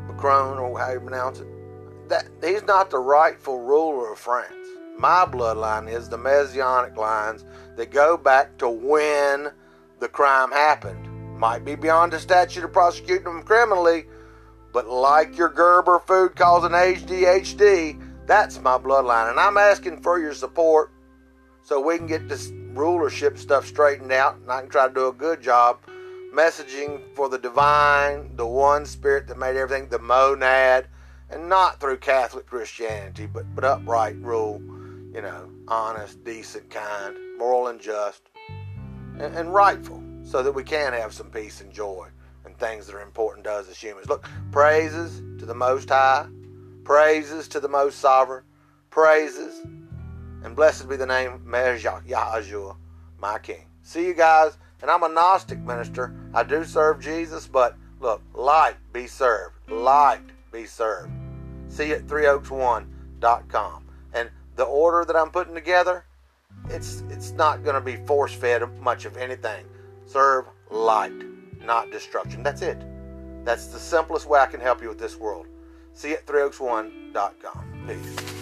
Macron 0.07 0.57
or 0.57 0.77
how 0.77 0.91
you 0.91 0.99
pronounce 0.99 1.39
it. 1.39 1.47
That 2.09 2.27
he's 2.43 2.63
not 2.63 2.89
the 2.89 2.99
rightful 2.99 3.59
ruler 3.59 4.11
of 4.11 4.19
France. 4.19 4.53
My 4.97 5.25
bloodline 5.25 5.91
is 5.91 6.09
the 6.09 6.17
Messianic 6.17 6.97
lines 6.97 7.45
that 7.75 7.91
go 7.91 8.17
back 8.17 8.57
to 8.57 8.67
when 8.67 9.51
the 9.99 10.07
crime 10.07 10.51
happened. 10.51 11.37
Might 11.37 11.63
be 11.63 11.75
beyond 11.75 12.13
the 12.13 12.19
statute 12.19 12.63
of 12.63 12.73
prosecuting 12.73 13.25
them 13.25 13.43
criminally, 13.43 14.05
but 14.77 14.87
like 14.87 15.35
your 15.39 15.49
Gerber 15.49 15.97
food 16.05 16.35
causing 16.35 16.69
ADHD, 16.69 17.99
that's 18.27 18.61
my 18.61 18.77
bloodline. 18.77 19.31
And 19.31 19.39
I'm 19.39 19.57
asking 19.57 20.03
for 20.03 20.19
your 20.19 20.35
support 20.35 20.91
so 21.63 21.81
we 21.81 21.97
can 21.97 22.05
get 22.05 22.29
this 22.29 22.51
rulership 22.73 23.39
stuff 23.39 23.65
straightened 23.65 24.11
out 24.11 24.35
and 24.35 24.51
I 24.51 24.61
can 24.61 24.69
try 24.69 24.87
to 24.87 24.93
do 24.93 25.07
a 25.07 25.11
good 25.11 25.41
job 25.41 25.79
messaging 26.31 27.01
for 27.15 27.27
the 27.27 27.39
divine, 27.39 28.35
the 28.35 28.45
one 28.45 28.85
spirit 28.85 29.25
that 29.29 29.39
made 29.39 29.55
everything, 29.55 29.89
the 29.89 29.97
monad, 29.97 30.85
and 31.31 31.49
not 31.49 31.79
through 31.79 31.97
Catholic 31.97 32.45
Christianity, 32.45 33.25
but, 33.25 33.45
but 33.55 33.63
upright 33.63 34.17
rule, 34.17 34.61
you 35.11 35.23
know, 35.23 35.49
honest, 35.67 36.23
decent, 36.23 36.69
kind, 36.69 37.15
moral 37.39 37.69
and 37.69 37.81
just, 37.81 38.29
and, 39.17 39.33
and 39.35 39.51
rightful, 39.51 40.03
so 40.23 40.43
that 40.43 40.51
we 40.51 40.63
can 40.63 40.93
have 40.93 41.15
some 41.15 41.31
peace 41.31 41.61
and 41.61 41.73
joy 41.73 42.09
and 42.47 42.57
things 42.57 42.87
that 42.87 42.95
are 42.95 43.01
important 43.01 43.43
to 43.43 43.51
us 43.51 43.69
as 43.69 43.77
humans. 43.77 44.09
Look, 44.09 44.27
praises 44.51 45.21
to 45.39 45.45
the 45.45 45.53
Most 45.53 45.89
High, 45.89 46.25
praises 46.83 47.47
to 47.49 47.59
the 47.59 47.69
Most 47.69 47.99
Sovereign, 47.99 48.43
praises 48.89 49.63
and 50.43 50.55
blessed 50.55 50.89
be 50.89 50.95
the 50.95 51.05
name 51.05 51.41
Yahshua, 51.45 52.75
my 53.19 53.37
King. 53.37 53.67
See 53.83 54.05
you 54.05 54.13
guys. 54.13 54.57
And 54.81 54.91
I'm 54.91 55.03
a 55.03 55.09
Gnostic 55.09 55.59
minister. 55.59 56.13
I 56.33 56.43
do 56.43 56.63
serve 56.63 56.99
Jesus, 56.99 57.47
but 57.47 57.75
look, 57.99 58.21
light 58.33 58.75
be 58.93 59.07
served. 59.07 59.55
Light 59.69 60.21
be 60.51 60.65
served. 60.65 61.11
See 61.67 61.89
you 61.89 61.95
at 61.95 62.07
3oaks1.com. 62.07 63.85
And 64.13 64.29
the 64.55 64.63
order 64.63 65.03
that 65.05 65.15
I'm 65.15 65.31
putting 65.31 65.55
together, 65.55 66.05
it's 66.69 67.03
it's 67.09 67.31
not 67.31 67.63
going 67.63 67.75
to 67.75 67.81
be 67.81 67.95
force 68.05 68.33
fed 68.33 68.63
much 68.79 69.05
of 69.05 69.17
anything. 69.17 69.65
Serve 70.05 70.45
light, 70.69 71.11
not 71.67 71.91
destruction. 71.91 72.41
That's 72.41 72.63
it. 72.63 72.81
That's 73.45 73.67
the 73.67 73.77
simplest 73.77 74.27
way 74.27 74.39
I 74.39 74.47
can 74.47 74.59
help 74.59 74.81
you 74.81 74.89
with 74.89 74.97
this 74.97 75.19
world. 75.19 75.45
See 75.93 76.09
you 76.09 76.15
at 76.15 76.25
3oaks1.com. 76.25 77.83
Peace. 77.87 78.36